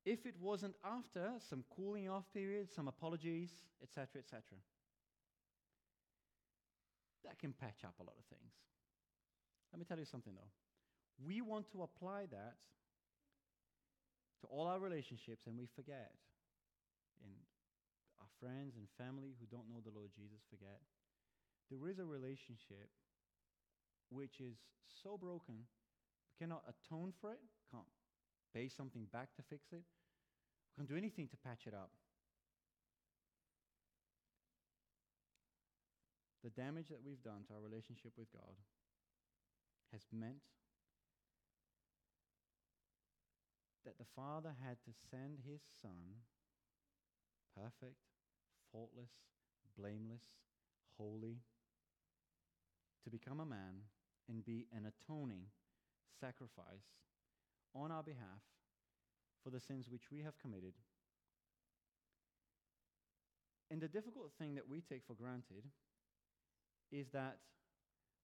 if 0.06 0.26
it 0.26 0.36
wasn't 0.40 0.76
after 0.86 1.32
some 1.50 1.64
cooling 1.76 2.10
off 2.10 2.26
period, 2.34 2.70
some 2.74 2.88
apologies, 2.88 3.52
etc., 3.82 4.20
etc. 4.20 4.42
That 7.26 7.40
can 7.40 7.54
patch 7.54 7.84
up 7.84 7.96
a 8.00 8.04
lot 8.04 8.16
of 8.18 8.26
things. 8.26 8.54
Let 9.72 9.80
me 9.80 9.86
tell 9.86 10.00
you 10.00 10.06
something 10.06 10.34
though. 10.34 11.26
We 11.26 11.42
want 11.42 11.70
to 11.72 11.84
apply 11.84 12.28
that 12.32 12.56
to 14.42 14.48
all 14.48 14.68
our 14.68 14.80
relationships 14.80 15.48
and 15.48 15.58
we 15.58 15.68
forget. 15.76 16.12
And 17.24 17.34
our 18.22 18.30
friends 18.40 18.78
and 18.78 18.86
family 18.98 19.34
who 19.40 19.46
don't 19.50 19.70
know 19.70 19.82
the 19.82 19.94
Lord 19.94 20.12
Jesus 20.14 20.42
forget. 20.50 20.82
There 21.70 21.90
is 21.90 22.00
a 22.00 22.06
relationship 22.06 22.90
which 24.10 24.40
is 24.40 24.56
so 25.04 25.18
broken, 25.18 25.68
we 25.68 26.36
cannot 26.40 26.64
atone 26.64 27.12
for 27.20 27.32
it, 27.32 27.44
can't 27.72 27.88
pay 28.54 28.70
something 28.70 29.06
back 29.12 29.36
to 29.36 29.44
fix 29.50 29.68
it, 29.74 29.84
we 29.84 30.72
can't 30.76 30.88
do 30.88 30.96
anything 30.96 31.28
to 31.28 31.38
patch 31.38 31.68
it 31.68 31.74
up. 31.74 31.92
The 36.44 36.56
damage 36.56 36.88
that 36.88 37.04
we've 37.04 37.22
done 37.22 37.44
to 37.48 37.54
our 37.54 37.60
relationship 37.60 38.14
with 38.16 38.32
God 38.32 38.56
has 39.92 40.02
meant 40.14 40.40
that 43.88 43.98
the 43.98 44.12
Father 44.18 44.52
had 44.68 44.76
to 44.84 44.92
send 45.10 45.40
his 45.48 45.62
Son, 45.82 46.20
perfect, 47.56 47.96
faultless, 48.70 49.12
blameless, 49.80 50.24
holy, 50.98 51.38
to 53.06 53.10
become 53.10 53.40
a 53.40 53.46
man 53.46 53.88
and 54.28 54.44
be 54.44 54.68
an 54.76 54.92
atoning 54.92 55.44
sacrifice 56.20 57.00
on 57.74 57.90
our 57.90 58.04
behalf 58.04 58.44
for 59.42 59.52
the 59.52 59.62
sins 59.62 59.88
which 59.90 60.12
we 60.12 60.20
have 60.20 60.38
committed. 60.38 60.74
And 63.72 63.80
the 63.80 63.88
difficult 63.88 64.32
thing 64.38 64.56
that 64.56 64.68
we 64.68 64.82
take 64.82 65.04
for 65.08 65.14
granted 65.14 65.64
is 66.92 67.08
that 67.14 67.38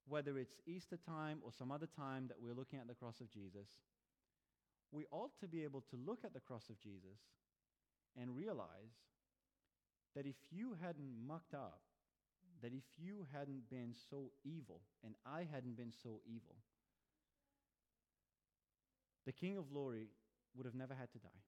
whether 0.09 0.37
it's 0.37 0.55
Easter 0.67 0.97
time 1.07 1.39
or 1.41 1.53
some 1.57 1.71
other 1.71 1.87
time 1.87 2.27
that 2.27 2.41
we're 2.41 2.53
looking 2.53 2.79
at 2.79 2.87
the 2.89 2.93
cross 2.93 3.21
of 3.21 3.31
Jesus, 3.31 3.69
we 4.93 5.05
ought 5.11 5.31
to 5.39 5.47
be 5.47 5.63
able 5.63 5.81
to 5.81 5.97
look 6.05 6.19
at 6.23 6.33
the 6.33 6.39
cross 6.39 6.69
of 6.69 6.79
Jesus 6.79 7.17
and 8.15 8.37
realize 8.37 8.93
that 10.15 10.27
if 10.27 10.35
you 10.51 10.75
hadn't 10.79 11.11
mucked 11.27 11.55
up, 11.55 11.81
that 12.61 12.71
if 12.71 12.83
you 12.97 13.25
hadn't 13.33 13.69
been 13.69 13.93
so 14.09 14.31
evil, 14.45 14.81
and 15.03 15.15
I 15.25 15.47
hadn't 15.51 15.75
been 15.75 15.91
so 15.91 16.21
evil, 16.25 16.55
the 19.25 19.31
King 19.31 19.57
of 19.57 19.69
Glory 19.71 20.09
would 20.55 20.65
have 20.65 20.75
never 20.75 20.93
had 20.93 21.11
to 21.13 21.17
die. 21.17 21.43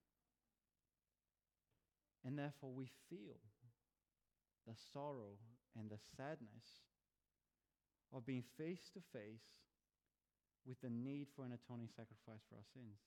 And 2.25 2.37
therefore, 2.37 2.71
we 2.73 2.89
feel 3.09 3.37
the 4.65 4.73
sorrow 4.91 5.37
and 5.77 5.91
the 5.91 5.99
sadness 6.17 6.65
of 8.11 8.25
being 8.25 8.43
face 8.57 8.89
to 8.95 8.99
face 9.13 9.45
with 10.65 10.81
the 10.81 10.89
need 10.89 11.27
for 11.35 11.45
an 11.45 11.53
atoning 11.53 11.89
sacrifice 11.95 12.41
for 12.49 12.55
our 12.55 12.65
sins. 12.73 12.97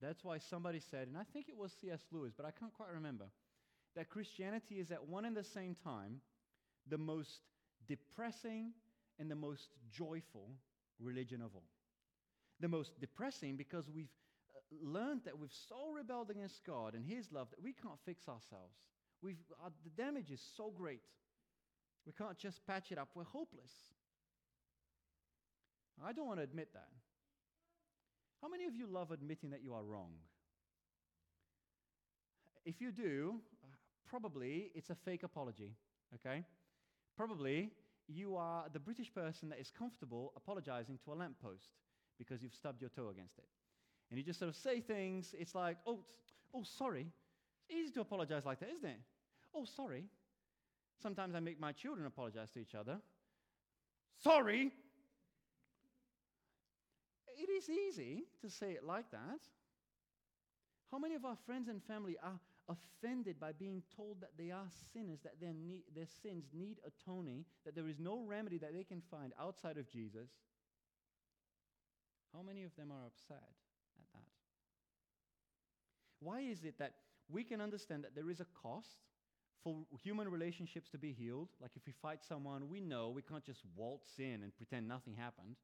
That's 0.00 0.24
why 0.24 0.38
somebody 0.38 0.80
said, 0.90 1.08
and 1.08 1.16
I 1.16 1.22
think 1.32 1.48
it 1.48 1.56
was 1.56 1.72
C.S. 1.80 2.00
Lewis, 2.10 2.32
but 2.36 2.46
I 2.46 2.50
can't 2.50 2.72
quite 2.72 2.90
remember, 2.92 3.26
that 3.96 4.10
Christianity 4.10 4.76
is 4.76 4.90
at 4.90 5.06
one 5.08 5.24
and 5.24 5.36
the 5.36 5.44
same 5.44 5.76
time 5.82 6.20
the 6.88 6.98
most 6.98 7.40
depressing 7.86 8.72
and 9.18 9.30
the 9.30 9.36
most 9.36 9.68
joyful 9.90 10.50
religion 11.00 11.40
of 11.40 11.54
all. 11.54 11.70
The 12.60 12.68
most 12.68 12.98
depressing 13.00 13.56
because 13.56 13.88
we've 13.94 14.12
uh, 14.54 14.60
learned 14.82 15.22
that 15.24 15.38
we've 15.38 15.52
so 15.68 15.90
rebelled 15.94 16.30
against 16.30 16.64
God 16.64 16.94
and 16.94 17.04
His 17.04 17.30
love 17.32 17.48
that 17.50 17.62
we 17.62 17.72
can't 17.72 17.98
fix 18.04 18.28
ourselves. 18.28 18.74
We've, 19.22 19.38
uh, 19.64 19.70
the 19.84 20.02
damage 20.02 20.30
is 20.30 20.40
so 20.56 20.72
great. 20.76 21.02
We 22.06 22.12
can't 22.12 22.38
just 22.38 22.66
patch 22.66 22.92
it 22.92 22.98
up. 22.98 23.08
We're 23.14 23.24
hopeless. 23.24 23.72
I 26.04 26.12
don't 26.12 26.26
want 26.26 26.40
to 26.40 26.44
admit 26.44 26.68
that. 26.74 26.88
How 28.44 28.50
many 28.50 28.66
of 28.66 28.76
you 28.76 28.86
love 28.86 29.10
admitting 29.10 29.48
that 29.52 29.62
you 29.62 29.72
are 29.72 29.82
wrong? 29.82 30.10
If 32.66 32.78
you 32.78 32.92
do, 32.92 33.36
probably 34.06 34.70
it's 34.74 34.90
a 34.90 34.94
fake 34.94 35.22
apology, 35.22 35.72
okay? 36.14 36.44
Probably 37.16 37.70
you 38.06 38.36
are 38.36 38.66
the 38.70 38.78
British 38.78 39.10
person 39.14 39.48
that 39.48 39.58
is 39.58 39.70
comfortable 39.70 40.34
apologizing 40.36 40.98
to 41.06 41.12
a 41.12 41.14
lamppost 41.14 41.70
because 42.18 42.42
you've 42.42 42.52
stubbed 42.52 42.82
your 42.82 42.90
toe 42.90 43.08
against 43.08 43.38
it. 43.38 43.48
And 44.10 44.18
you 44.18 44.22
just 44.22 44.40
sort 44.40 44.50
of 44.50 44.56
say 44.56 44.82
things, 44.82 45.34
it's 45.38 45.54
like, 45.54 45.78
oh, 45.86 46.00
oh, 46.52 46.64
sorry. 46.64 47.06
It's 47.62 47.74
easy 47.74 47.94
to 47.94 48.02
apologize 48.02 48.44
like 48.44 48.60
that, 48.60 48.68
isn't 48.76 48.90
it? 48.90 49.00
Oh, 49.54 49.64
sorry. 49.64 50.04
Sometimes 51.02 51.34
I 51.34 51.40
make 51.40 51.58
my 51.58 51.72
children 51.72 52.06
apologize 52.06 52.50
to 52.50 52.58
each 52.58 52.74
other. 52.74 52.98
sorry. 54.22 54.70
It 57.36 57.50
is 57.50 57.68
easy 57.68 58.24
to 58.40 58.50
say 58.50 58.72
it 58.72 58.84
like 58.84 59.10
that. 59.10 59.40
How 60.90 60.98
many 60.98 61.14
of 61.14 61.24
our 61.24 61.36
friends 61.46 61.68
and 61.68 61.82
family 61.82 62.16
are 62.22 62.38
offended 62.68 63.40
by 63.40 63.52
being 63.52 63.82
told 63.96 64.20
that 64.20 64.36
they 64.38 64.50
are 64.50 64.66
sinners, 64.92 65.20
that 65.24 65.40
their, 65.40 65.52
their 65.94 66.06
sins 66.22 66.44
need 66.52 66.78
atoning, 66.86 67.44
that 67.64 67.74
there 67.74 67.88
is 67.88 67.98
no 67.98 68.22
remedy 68.26 68.58
that 68.58 68.72
they 68.72 68.84
can 68.84 69.02
find 69.10 69.32
outside 69.40 69.76
of 69.76 69.90
Jesus? 69.90 70.30
How 72.34 72.42
many 72.42 72.64
of 72.64 72.74
them 72.76 72.90
are 72.90 73.06
upset 73.06 73.54
at 73.98 74.06
that? 74.12 74.24
Why 76.20 76.40
is 76.40 76.64
it 76.64 76.78
that 76.78 76.94
we 77.28 77.44
can 77.44 77.60
understand 77.60 78.04
that 78.04 78.14
there 78.14 78.30
is 78.30 78.40
a 78.40 78.46
cost 78.62 79.02
for 79.62 79.76
human 80.02 80.28
relationships 80.28 80.90
to 80.90 80.98
be 80.98 81.12
healed? 81.12 81.48
Like 81.60 81.72
if 81.76 81.86
we 81.86 81.92
fight 81.92 82.24
someone, 82.26 82.68
we 82.68 82.80
know 82.80 83.10
we 83.10 83.22
can't 83.22 83.44
just 83.44 83.62
waltz 83.76 84.18
in 84.18 84.42
and 84.42 84.56
pretend 84.56 84.88
nothing 84.88 85.14
happened. 85.14 85.56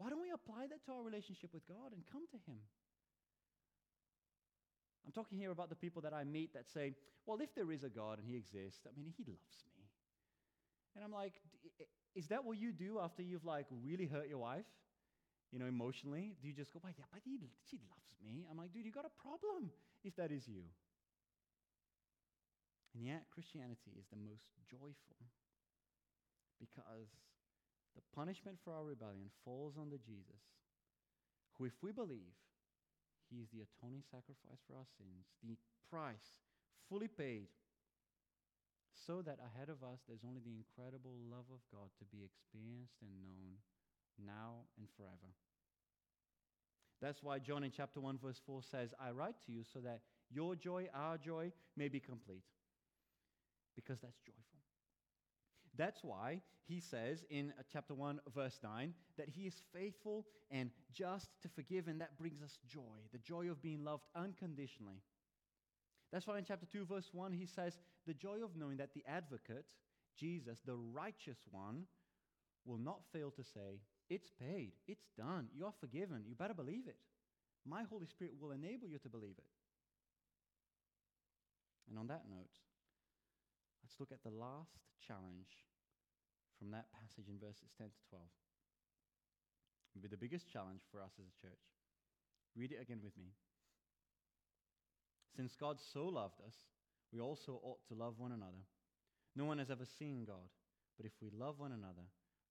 Why 0.00 0.08
don't 0.08 0.24
we 0.24 0.32
apply 0.32 0.64
that 0.72 0.80
to 0.88 0.96
our 0.96 1.04
relationship 1.04 1.52
with 1.52 1.68
God 1.68 1.92
and 1.92 2.00
come 2.08 2.24
to 2.32 2.40
Him? 2.48 2.56
I'm 5.04 5.12
talking 5.12 5.36
here 5.36 5.52
about 5.52 5.68
the 5.68 5.76
people 5.76 6.00
that 6.08 6.16
I 6.16 6.24
meet 6.24 6.54
that 6.56 6.72
say, 6.72 6.94
well, 7.26 7.36
if 7.44 7.54
there 7.54 7.70
is 7.70 7.84
a 7.84 7.92
God 7.92 8.16
and 8.16 8.26
He 8.26 8.34
exists, 8.40 8.88
I 8.88 8.96
mean, 8.96 9.12
He 9.12 9.28
loves 9.28 9.60
me. 9.76 9.84
And 10.96 11.04
I'm 11.04 11.12
like, 11.12 11.36
is 12.16 12.28
that 12.28 12.48
what 12.48 12.56
you 12.56 12.72
do 12.72 12.98
after 12.98 13.20
you've 13.20 13.44
like 13.44 13.66
really 13.84 14.06
hurt 14.06 14.26
your 14.26 14.38
wife? 14.38 14.64
You 15.52 15.58
know, 15.58 15.66
emotionally? 15.66 16.32
Do 16.40 16.48
you 16.48 16.54
just 16.54 16.72
go, 16.72 16.80
well, 16.82 16.94
yeah, 16.96 17.04
but 17.12 17.20
he, 17.22 17.36
she 17.68 17.76
loves 17.84 18.16
me? 18.24 18.46
I'm 18.50 18.56
like, 18.56 18.72
dude, 18.72 18.86
you 18.86 18.92
got 18.92 19.04
a 19.04 19.12
problem 19.20 19.68
if 20.02 20.16
that 20.16 20.32
is 20.32 20.48
you. 20.48 20.64
And 22.94 23.04
yet, 23.04 23.28
Christianity 23.34 23.92
is 24.00 24.06
the 24.08 24.16
most 24.16 24.48
joyful 24.64 25.20
because 26.58 27.12
the 27.94 28.02
punishment 28.14 28.58
for 28.62 28.72
our 28.72 28.84
rebellion 28.84 29.30
falls 29.44 29.74
on 29.78 29.90
the 29.90 29.98
Jesus, 29.98 30.42
who, 31.56 31.64
if 31.64 31.74
we 31.82 31.92
believe, 31.92 32.36
he 33.30 33.38
is 33.38 33.48
the 33.50 33.62
atoning 33.62 34.02
sacrifice 34.10 34.62
for 34.66 34.76
our 34.76 34.88
sins, 34.98 35.30
the 35.42 35.56
price 35.90 36.38
fully 36.88 37.08
paid, 37.08 37.46
so 39.06 39.22
that 39.22 39.38
ahead 39.38 39.68
of 39.68 39.82
us 39.82 40.02
there's 40.06 40.26
only 40.26 40.40
the 40.42 40.54
incredible 40.54 41.14
love 41.30 41.46
of 41.52 41.62
God 41.72 41.90
to 41.98 42.04
be 42.10 42.26
experienced 42.26 42.98
and 43.02 43.10
known 43.22 43.58
now 44.18 44.66
and 44.78 44.88
forever. 44.96 45.32
That's 47.00 47.22
why 47.22 47.38
John 47.38 47.64
in 47.64 47.70
chapter 47.70 48.00
1, 48.00 48.18
verse 48.18 48.40
4 48.44 48.62
says, 48.62 48.92
I 49.00 49.10
write 49.10 49.36
to 49.46 49.52
you 49.52 49.62
so 49.72 49.80
that 49.80 50.00
your 50.30 50.54
joy, 50.54 50.88
our 50.94 51.16
joy, 51.16 51.52
may 51.76 51.88
be 51.88 51.98
complete. 51.98 52.44
Because 53.74 53.98
that's 54.00 54.20
joyful. 54.20 54.49
That's 55.80 56.04
why 56.04 56.42
he 56.68 56.78
says 56.78 57.24
in 57.30 57.54
uh, 57.58 57.62
chapter 57.72 57.94
1, 57.94 58.20
verse 58.34 58.58
9, 58.62 58.92
that 59.16 59.30
he 59.30 59.46
is 59.46 59.54
faithful 59.72 60.26
and 60.50 60.68
just 60.92 61.30
to 61.40 61.48
forgive, 61.48 61.88
and 61.88 62.02
that 62.02 62.18
brings 62.18 62.42
us 62.42 62.58
joy 62.68 63.00
the 63.12 63.18
joy 63.18 63.50
of 63.50 63.62
being 63.62 63.82
loved 63.82 64.04
unconditionally. 64.14 65.00
That's 66.12 66.26
why 66.26 66.36
in 66.36 66.44
chapter 66.44 66.66
2, 66.70 66.84
verse 66.84 67.08
1, 67.14 67.32
he 67.32 67.46
says, 67.46 67.78
The 68.06 68.12
joy 68.12 68.44
of 68.44 68.58
knowing 68.58 68.76
that 68.76 68.92
the 68.92 69.02
advocate, 69.08 69.64
Jesus, 70.18 70.58
the 70.66 70.76
righteous 70.76 71.38
one, 71.50 71.84
will 72.66 72.78
not 72.78 73.00
fail 73.10 73.30
to 73.30 73.42
say, 73.42 73.80
It's 74.10 74.28
paid, 74.38 74.72
it's 74.86 75.08
done, 75.16 75.46
you 75.56 75.64
are 75.64 75.72
forgiven, 75.80 76.24
you 76.28 76.34
better 76.34 76.52
believe 76.52 76.88
it. 76.88 76.98
My 77.66 77.84
Holy 77.88 78.06
Spirit 78.06 78.34
will 78.38 78.50
enable 78.50 78.86
you 78.86 78.98
to 78.98 79.08
believe 79.08 79.38
it. 79.38 79.48
And 81.88 81.98
on 81.98 82.08
that 82.08 82.24
note, 82.28 82.52
let's 83.82 83.98
look 83.98 84.12
at 84.12 84.22
the 84.22 84.36
last 84.36 84.76
challenge 85.06 85.48
from 86.60 86.76
that 86.76 86.92
passage 86.92 87.32
in 87.32 87.40
verses 87.40 87.72
10 87.80 87.88
to 87.88 88.02
12. 88.12 88.20
It'll 89.96 90.04
be 90.04 90.12
the 90.12 90.20
biggest 90.20 90.52
challenge 90.52 90.84
for 90.92 91.00
us 91.00 91.16
as 91.16 91.24
a 91.24 91.40
church. 91.40 91.64
Read 92.52 92.76
it 92.76 92.84
again 92.84 93.00
with 93.02 93.16
me. 93.16 93.32
Since 95.34 95.56
God 95.56 95.80
so 95.80 96.04
loved 96.04 96.44
us, 96.44 96.54
we 97.12 97.18
also 97.18 97.58
ought 97.64 97.80
to 97.88 97.96
love 97.96 98.20
one 98.20 98.36
another. 98.36 98.68
No 99.34 99.46
one 99.46 99.58
has 99.58 99.70
ever 99.70 99.88
seen 99.98 100.28
God, 100.28 100.52
but 101.00 101.06
if 101.06 101.12
we 101.22 101.30
love 101.32 101.58
one 101.58 101.72
another, 101.72 102.04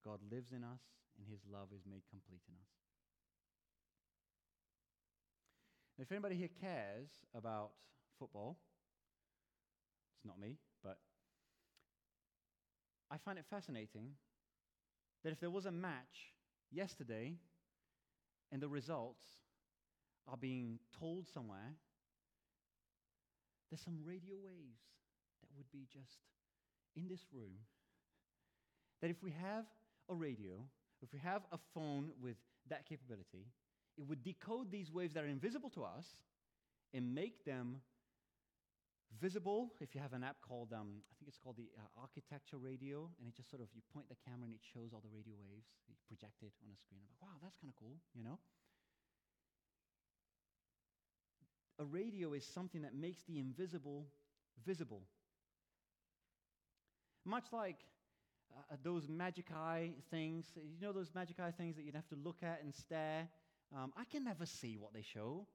God 0.03 0.19
lives 0.31 0.51
in 0.51 0.63
us 0.63 0.81
and 1.17 1.27
his 1.29 1.45
love 1.45 1.69
is 1.69 1.85
made 1.85 2.01
complete 2.09 2.41
in 2.49 2.55
us. 2.55 2.71
If 5.99 6.11
anybody 6.11 6.35
here 6.35 6.49
cares 6.59 7.09
about 7.35 7.71
football, 8.17 8.57
it's 10.15 10.25
not 10.25 10.39
me, 10.39 10.57
I 13.11 13.17
find 13.17 13.37
it 13.39 13.45
fascinating 13.49 14.11
that 15.23 15.31
if 15.31 15.39
there 15.39 15.49
was 15.49 15.65
a 15.65 15.71
match 15.71 16.33
yesterday 16.71 17.33
and 18.51 18.61
the 18.61 18.67
results 18.67 19.25
are 20.27 20.37
being 20.37 20.79
told 20.99 21.27
somewhere, 21.27 21.75
there's 23.69 23.81
some 23.81 23.99
radio 24.05 24.35
waves 24.35 24.81
that 25.41 25.49
would 25.57 25.71
be 25.71 25.87
just 25.91 26.19
in 26.95 27.07
this 27.07 27.21
room. 27.33 27.53
That 29.01 29.09
if 29.09 29.21
we 29.23 29.31
have 29.41 29.65
a 30.09 30.15
radio, 30.15 30.65
if 31.01 31.11
we 31.13 31.19
have 31.19 31.43
a 31.51 31.57
phone 31.73 32.09
with 32.21 32.37
that 32.69 32.87
capability, 32.87 33.45
it 33.97 34.07
would 34.07 34.23
decode 34.23 34.71
these 34.71 34.91
waves 34.91 35.13
that 35.13 35.23
are 35.23 35.27
invisible 35.27 35.69
to 35.71 35.83
us 35.83 36.05
and 36.93 37.13
make 37.13 37.45
them 37.45 37.77
visible 39.17 39.73
if 39.81 39.95
you 39.95 40.01
have 40.01 40.13
an 40.13 40.23
app 40.23 40.37
called 40.41 40.71
um, 40.73 41.01
i 41.09 41.13
think 41.17 41.27
it's 41.27 41.37
called 41.37 41.57
the 41.57 41.69
uh, 41.77 41.81
architecture 41.99 42.57
radio 42.57 43.09
and 43.19 43.27
it 43.27 43.35
just 43.35 43.49
sort 43.49 43.61
of 43.61 43.67
you 43.73 43.81
point 43.91 44.07
the 44.07 44.15
camera 44.15 44.45
and 44.45 44.53
it 44.53 44.61
shows 44.61 44.93
all 44.93 45.01
the 45.01 45.09
radio 45.09 45.33
waves 45.41 45.65
you 45.87 45.95
project 46.07 46.43
it 46.43 46.53
on 46.63 46.69
a 46.71 46.77
screen. 46.77 47.01
I'm 47.01 47.07
like 47.09 47.21
wow 47.21 47.37
that's 47.41 47.57
kind 47.57 47.73
of 47.73 47.77
cool 47.79 47.97
you 48.13 48.23
know? 48.23 48.37
A 51.79 51.85
radio 51.85 52.33
is 52.33 52.45
something 52.45 52.81
that 52.81 52.93
makes 52.93 53.23
the 53.23 53.39
invisible 53.39 54.05
visible. 54.65 55.03
Much 57.25 57.45
like 57.53 57.77
uh, 58.55 58.75
those 58.83 59.07
magic 59.07 59.51
eye 59.53 59.91
things 60.11 60.45
you 60.55 60.81
know 60.81 60.91
those 60.91 61.13
magic 61.15 61.39
eye 61.39 61.51
things 61.51 61.75
that 61.75 61.83
you'd 61.83 61.95
have 61.95 62.07
to 62.09 62.15
look 62.15 62.43
at 62.43 62.61
and 62.63 62.73
stare? 62.73 63.29
Um, 63.75 63.93
i 63.95 64.03
can 64.03 64.23
never 64.23 64.45
see 64.45 64.77
what 64.77 64.93
they 64.93 65.03
show 65.03 65.47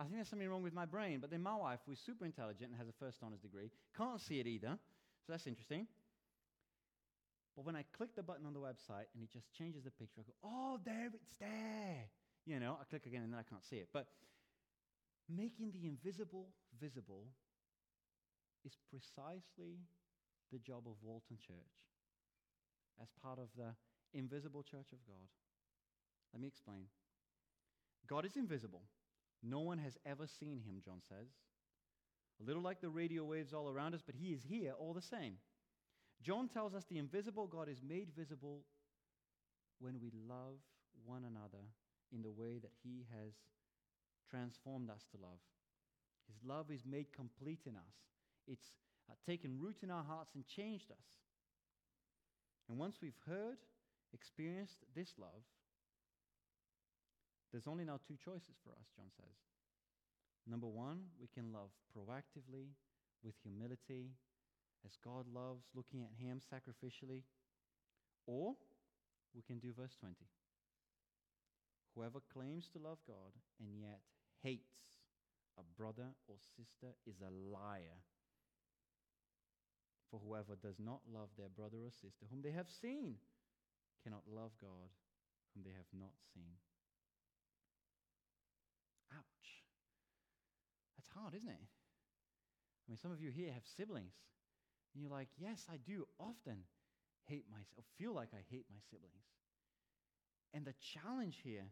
I 0.00 0.04
think 0.04 0.14
there's 0.14 0.30
something 0.30 0.48
wrong 0.48 0.62
with 0.62 0.72
my 0.72 0.86
brain. 0.86 1.18
But 1.20 1.30
then 1.30 1.42
my 1.42 1.54
wife, 1.54 1.80
who's 1.86 2.00
super 2.00 2.24
intelligent 2.24 2.70
and 2.70 2.78
has 2.78 2.88
a 2.88 2.96
first 2.98 3.18
honors 3.22 3.40
degree, 3.40 3.70
can't 3.94 4.18
see 4.18 4.40
it 4.40 4.46
either. 4.46 4.78
So 5.26 5.32
that's 5.32 5.46
interesting. 5.46 5.86
But 7.54 7.66
when 7.66 7.76
I 7.76 7.84
click 7.92 8.16
the 8.16 8.22
button 8.22 8.46
on 8.46 8.54
the 8.54 8.60
website 8.60 9.12
and 9.12 9.22
it 9.22 9.30
just 9.30 9.52
changes 9.52 9.84
the 9.84 9.90
picture, 9.90 10.20
I 10.20 10.22
go, 10.22 10.32
oh, 10.42 10.78
there 10.86 11.10
it's 11.12 11.36
there. 11.38 12.08
You 12.46 12.58
know, 12.58 12.78
I 12.80 12.84
click 12.88 13.04
again 13.04 13.22
and 13.22 13.30
then 13.30 13.38
I 13.38 13.42
can't 13.42 13.62
see 13.62 13.76
it. 13.76 13.88
But 13.92 14.06
making 15.28 15.72
the 15.72 15.86
invisible 15.86 16.48
visible 16.80 17.26
is 18.64 18.72
precisely 18.88 19.84
the 20.50 20.58
job 20.58 20.84
of 20.86 20.94
Walton 21.02 21.36
Church 21.36 21.76
as 23.02 23.08
part 23.22 23.38
of 23.38 23.48
the 23.54 23.74
invisible 24.18 24.62
church 24.62 24.92
of 24.92 24.98
God. 25.06 25.28
Let 26.32 26.40
me 26.40 26.48
explain. 26.48 26.86
God 28.08 28.24
is 28.24 28.36
invisible. 28.36 28.82
No 29.42 29.60
one 29.60 29.78
has 29.78 29.96
ever 30.04 30.26
seen 30.26 30.60
him, 30.60 30.80
John 30.84 31.00
says. 31.08 31.28
A 32.40 32.44
little 32.44 32.62
like 32.62 32.80
the 32.80 32.88
radio 32.88 33.24
waves 33.24 33.52
all 33.52 33.68
around 33.68 33.94
us, 33.94 34.02
but 34.04 34.14
he 34.14 34.32
is 34.32 34.42
here 34.42 34.72
all 34.78 34.94
the 34.94 35.02
same. 35.02 35.34
John 36.22 36.48
tells 36.48 36.74
us 36.74 36.84
the 36.84 36.98
invisible 36.98 37.46
God 37.46 37.68
is 37.68 37.82
made 37.86 38.08
visible 38.16 38.62
when 39.78 40.00
we 40.00 40.10
love 40.28 40.56
one 41.04 41.24
another 41.24 41.64
in 42.12 42.22
the 42.22 42.30
way 42.30 42.58
that 42.58 42.72
he 42.82 43.06
has 43.12 43.32
transformed 44.30 44.90
us 44.90 45.04
to 45.12 45.22
love. 45.22 45.38
His 46.28 46.36
love 46.44 46.70
is 46.70 46.84
made 46.84 47.12
complete 47.12 47.60
in 47.66 47.74
us, 47.76 47.94
it's 48.46 48.66
uh, 49.10 49.14
taken 49.26 49.58
root 49.58 49.78
in 49.82 49.90
our 49.90 50.04
hearts 50.04 50.34
and 50.34 50.46
changed 50.46 50.90
us. 50.90 51.06
And 52.68 52.78
once 52.78 52.96
we've 53.02 53.18
heard, 53.26 53.58
experienced 54.12 54.78
this 54.94 55.12
love, 55.18 55.42
there's 57.52 57.66
only 57.66 57.84
now 57.84 57.98
two 58.06 58.16
choices 58.16 58.56
for 58.62 58.70
us, 58.70 58.86
John 58.96 59.10
says. 59.16 59.36
Number 60.46 60.66
one, 60.66 61.10
we 61.20 61.28
can 61.28 61.52
love 61.52 61.70
proactively, 61.94 62.74
with 63.22 63.34
humility, 63.42 64.10
as 64.84 64.96
God 65.04 65.26
loves, 65.32 65.64
looking 65.74 66.02
at 66.02 66.16
Him 66.16 66.40
sacrificially. 66.40 67.22
Or 68.26 68.54
we 69.34 69.42
can 69.42 69.58
do 69.58 69.72
verse 69.76 69.96
20. 70.00 70.14
Whoever 71.94 72.20
claims 72.32 72.68
to 72.72 72.78
love 72.78 72.98
God 73.06 73.34
and 73.58 73.76
yet 73.76 74.00
hates 74.42 74.88
a 75.58 75.62
brother 75.76 76.14
or 76.28 76.36
sister 76.56 76.94
is 77.06 77.20
a 77.20 77.30
liar. 77.30 77.98
For 80.10 80.20
whoever 80.24 80.56
does 80.56 80.78
not 80.78 81.00
love 81.12 81.28
their 81.36 81.50
brother 81.50 81.78
or 81.84 81.90
sister 81.90 82.26
whom 82.30 82.42
they 82.42 82.50
have 82.50 82.70
seen 82.70 83.14
cannot 84.02 84.22
love 84.26 84.50
God 84.60 84.90
whom 85.54 85.62
they 85.62 85.74
have 85.76 85.90
not 85.92 86.14
seen. 86.34 86.58
Ouch. 89.12 89.48
That's 90.96 91.10
hard, 91.14 91.34
isn't 91.34 91.48
it? 91.48 91.60
I 91.62 92.84
mean, 92.88 92.98
some 92.98 93.12
of 93.12 93.20
you 93.20 93.30
here 93.30 93.52
have 93.52 93.66
siblings. 93.66 94.14
And 94.94 95.02
you're 95.02 95.12
like, 95.12 95.30
yes, 95.38 95.66
I 95.70 95.78
do 95.78 96.06
often 96.18 96.66
hate 97.30 97.46
myself, 97.46 97.86
feel 97.94 98.10
like 98.10 98.34
I 98.34 98.42
hate 98.50 98.66
my 98.66 98.82
siblings. 98.90 99.30
And 100.50 100.66
the 100.66 100.74
challenge 100.82 101.38
here, 101.46 101.70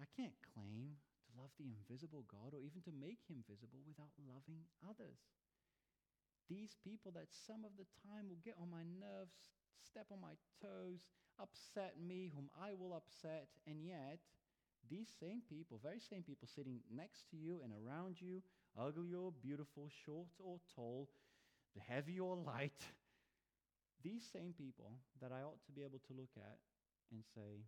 I 0.00 0.08
can't 0.16 0.36
claim 0.56 0.96
to 0.96 1.28
love 1.36 1.52
the 1.60 1.68
invisible 1.68 2.24
God 2.24 2.56
or 2.56 2.64
even 2.64 2.80
to 2.88 2.96
make 2.96 3.20
him 3.28 3.44
visible 3.44 3.84
without 3.84 4.16
loving 4.24 4.64
others. 4.80 5.20
These 6.48 6.80
people 6.80 7.12
that 7.12 7.28
some 7.28 7.68
of 7.68 7.76
the 7.76 7.88
time 8.08 8.32
will 8.32 8.40
get 8.40 8.56
on 8.56 8.72
my 8.72 8.88
nerves, 8.96 9.52
step 9.84 10.08
on 10.08 10.24
my 10.24 10.40
toes, 10.64 11.04
upset 11.36 12.00
me, 12.00 12.32
whom 12.32 12.48
I 12.56 12.72
will 12.72 12.96
upset, 12.96 13.52
and 13.68 13.84
yet 13.84 14.24
these 14.90 15.08
same 15.20 15.42
people, 15.48 15.80
very 15.82 16.00
same 16.00 16.22
people 16.22 16.48
sitting 16.48 16.80
next 16.90 17.30
to 17.30 17.36
you 17.36 17.60
and 17.62 17.72
around 17.72 18.20
you, 18.20 18.42
ugly 18.78 19.14
or 19.14 19.32
beautiful, 19.42 19.88
short 20.04 20.28
or 20.38 20.58
tall, 20.74 21.08
heavy 21.88 22.18
or 22.20 22.36
light, 22.36 22.80
these 24.02 24.24
same 24.32 24.54
people 24.56 24.98
that 25.20 25.32
I 25.32 25.42
ought 25.42 25.60
to 25.66 25.72
be 25.72 25.82
able 25.82 26.00
to 26.06 26.16
look 26.16 26.32
at 26.36 26.58
and 27.12 27.22
say, 27.34 27.66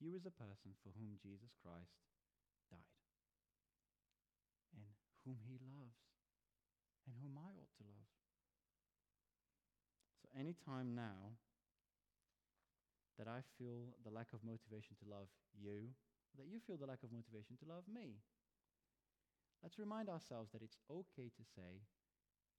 here 0.00 0.14
is 0.14 0.26
a 0.26 0.34
person 0.34 0.76
for 0.84 0.92
whom 0.92 1.16
Jesus 1.22 1.56
Christ 1.64 1.96
died 2.68 3.00
and 4.76 4.84
whom 5.24 5.40
he 5.48 5.56
loves 5.56 6.04
and 7.08 7.16
whom 7.22 7.40
I 7.40 7.48
ought 7.56 7.72
to 7.80 7.84
love. 7.88 8.10
So, 10.20 10.28
anytime 10.36 10.92
now 10.92 11.40
that 13.18 13.28
I 13.28 13.40
feel 13.58 13.96
the 14.04 14.12
lack 14.12 14.32
of 14.32 14.44
motivation 14.44 14.96
to 15.00 15.08
love 15.08 15.28
you, 15.56 15.92
that 16.36 16.46
you 16.46 16.60
feel 16.60 16.76
the 16.76 16.86
lack 16.86 17.02
of 17.02 17.12
motivation 17.12 17.56
to 17.58 17.68
love 17.68 17.84
me. 17.88 18.20
Let's 19.62 19.78
remind 19.78 20.08
ourselves 20.08 20.52
that 20.52 20.62
it's 20.62 20.76
okay 20.90 21.32
to 21.32 21.44
say, 21.56 21.82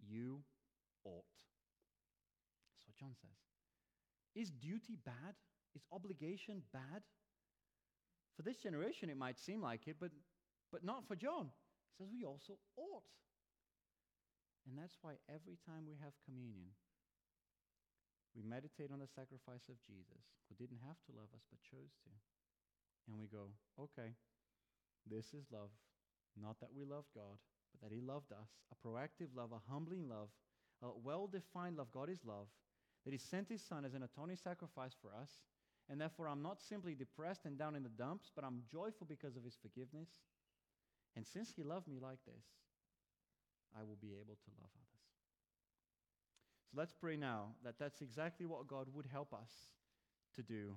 you 0.01 0.41
ought. 1.05 1.37
That's 2.73 2.87
what 2.87 2.97
John 2.97 3.15
says. 3.15 3.37
Is 4.35 4.51
duty 4.51 4.97
bad? 5.05 5.37
Is 5.75 5.85
obligation 5.91 6.63
bad? 6.73 7.03
For 8.35 8.41
this 8.43 8.57
generation, 8.57 9.09
it 9.09 9.17
might 9.17 9.39
seem 9.39 9.61
like 9.61 9.87
it, 9.87 9.97
but, 9.99 10.11
but 10.71 10.83
not 10.83 11.07
for 11.07 11.15
John. 11.15 11.49
He 11.89 12.03
says 12.03 12.11
we 12.11 12.25
also 12.25 12.57
ought. 12.77 13.09
And 14.69 14.77
that's 14.77 14.97
why 15.01 15.13
every 15.29 15.57
time 15.65 15.85
we 15.87 15.95
have 16.03 16.13
communion, 16.25 16.69
we 18.37 18.45
meditate 18.45 18.93
on 18.93 19.01
the 19.01 19.09
sacrifice 19.09 19.65
of 19.65 19.81
Jesus, 19.81 20.29
who 20.45 20.53
didn't 20.61 20.85
have 20.85 21.01
to 21.09 21.17
love 21.17 21.33
us 21.33 21.41
but 21.49 21.57
chose 21.65 21.97
to. 22.05 22.13
And 23.09 23.17
we 23.17 23.25
go, 23.25 23.49
okay, 23.81 24.13
this 25.09 25.33
is 25.33 25.49
love. 25.49 25.73
Not 26.37 26.61
that 26.61 26.69
we 26.69 26.85
loved 26.85 27.09
God, 27.17 27.41
but 27.73 27.81
that 27.81 27.95
He 27.95 27.99
loved 27.99 28.31
us. 28.31 28.61
A 28.69 28.77
proactive 28.77 29.33
love, 29.33 29.49
a 29.49 29.71
humbling 29.71 30.07
love, 30.07 30.29
a 30.83 30.93
well 30.93 31.25
defined 31.25 31.77
love. 31.77 31.89
God 31.91 32.13
is 32.13 32.21
love. 32.23 32.45
That 33.05 33.11
He 33.11 33.17
sent 33.17 33.49
His 33.49 33.63
Son 33.65 33.85
as 33.85 33.95
an 33.95 34.03
atoning 34.03 34.37
sacrifice 34.37 34.93
for 35.01 35.09
us. 35.09 35.41
And 35.89 35.99
therefore, 35.99 36.27
I'm 36.27 36.43
not 36.43 36.61
simply 36.61 36.93
depressed 36.93 37.45
and 37.45 37.57
down 37.57 37.73
in 37.73 37.81
the 37.81 37.89
dumps, 37.97 38.29
but 38.35 38.43
I'm 38.43 38.61
joyful 38.69 39.07
because 39.09 39.35
of 39.35 39.43
His 39.43 39.57
forgiveness. 39.57 40.09
And 41.15 41.25
since 41.25 41.53
He 41.55 41.63
loved 41.63 41.87
me 41.87 41.97
like 41.99 42.19
this, 42.27 42.45
I 43.73 43.81
will 43.81 43.97
be 43.99 44.13
able 44.13 44.35
to 44.35 44.51
love 44.59 44.69
others. 44.75 44.96
So 46.69 46.77
let's 46.77 46.93
pray 46.93 47.15
now 47.15 47.55
that 47.63 47.79
that's 47.79 48.01
exactly 48.01 48.45
what 48.45 48.67
God 48.67 48.87
would 48.93 49.07
help 49.11 49.33
us 49.33 49.51
to 50.35 50.43
do 50.43 50.75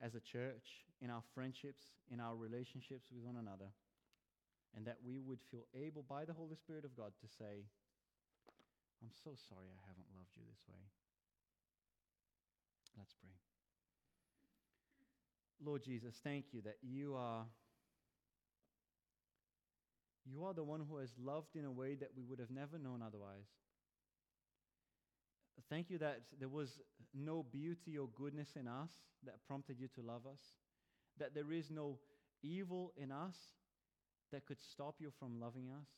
as 0.00 0.14
a 0.14 0.20
church, 0.20 0.84
in 1.00 1.10
our 1.10 1.22
friendships, 1.34 1.84
in 2.12 2.20
our 2.20 2.36
relationships 2.36 3.06
with 3.10 3.22
one 3.22 3.36
another, 3.36 3.70
and 4.76 4.84
that 4.86 4.98
we 5.04 5.20
would 5.20 5.38
feel 5.50 5.66
able 5.74 6.02
by 6.02 6.24
the 6.24 6.32
Holy 6.32 6.56
Spirit 6.56 6.84
of 6.84 6.96
God 6.96 7.12
to 7.20 7.28
say, 7.28 7.64
I'm 9.02 9.10
so 9.24 9.30
sorry 9.48 9.68
I 9.70 9.80
haven't 9.88 10.06
loved 10.14 10.30
you 10.36 10.42
this 10.48 10.62
way. 10.68 10.82
Let's 12.98 13.14
pray. 13.14 13.32
Lord 15.64 15.82
Jesus, 15.82 16.20
thank 16.22 16.46
you 16.52 16.60
that 16.62 16.76
you 16.82 17.14
are 17.14 17.46
you 20.24 20.44
are 20.44 20.54
the 20.54 20.62
one 20.62 20.80
who 20.88 20.98
has 20.98 21.10
loved 21.18 21.56
in 21.56 21.64
a 21.64 21.70
way 21.70 21.94
that 21.96 22.10
we 22.16 22.22
would 22.22 22.38
have 22.38 22.50
never 22.50 22.78
known 22.78 23.02
otherwise. 23.02 23.48
Thank 25.70 25.90
you 25.90 25.98
that 25.98 26.22
there 26.38 26.48
was 26.48 26.80
no 27.14 27.44
beauty 27.50 27.96
or 27.98 28.08
goodness 28.08 28.50
in 28.58 28.68
us 28.68 28.90
that 29.24 29.44
prompted 29.46 29.78
you 29.78 29.88
to 29.94 30.02
love 30.02 30.26
us, 30.26 30.40
that 31.18 31.34
there 31.34 31.52
is 31.52 31.70
no 31.70 31.98
evil 32.42 32.92
in 32.96 33.12
us 33.12 33.36
that 34.32 34.46
could 34.46 34.60
stop 34.60 34.96
you 34.98 35.10
from 35.18 35.40
loving 35.40 35.70
us. 35.70 35.88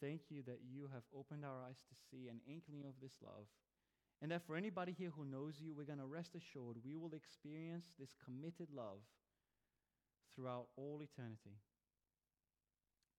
Thank 0.00 0.22
you 0.28 0.42
that 0.46 0.60
you 0.70 0.88
have 0.92 1.02
opened 1.16 1.44
our 1.44 1.62
eyes 1.66 1.80
to 1.88 1.94
see 2.10 2.28
an 2.28 2.40
inkling 2.46 2.84
of 2.86 2.94
this 3.02 3.14
love. 3.22 3.46
And 4.22 4.30
that 4.30 4.46
for 4.46 4.56
anybody 4.56 4.94
here 4.96 5.10
who 5.14 5.24
knows 5.24 5.54
you, 5.60 5.74
we're 5.74 5.84
going 5.84 5.98
to 5.98 6.06
rest 6.06 6.34
assured 6.34 6.76
we 6.84 6.96
will 6.96 7.14
experience 7.14 7.92
this 7.98 8.14
committed 8.24 8.68
love 8.74 9.00
throughout 10.34 10.66
all 10.76 11.02
eternity. 11.02 11.56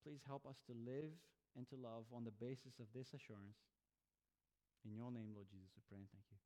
Please 0.03 0.21
help 0.27 0.45
us 0.45 0.57
to 0.67 0.73
live 0.73 1.11
and 1.57 1.67
to 1.69 1.75
love 1.75 2.05
on 2.15 2.23
the 2.23 2.45
basis 2.45 2.79
of 2.79 2.85
this 2.93 3.13
assurance. 3.13 3.74
In 4.85 4.93
your 4.95 5.11
name, 5.11 5.33
Lord 5.33 5.47
Jesus, 5.49 5.73
we 5.75 5.81
pray 5.89 5.97
and 5.97 6.07
thank 6.13 6.25
you. 6.29 6.44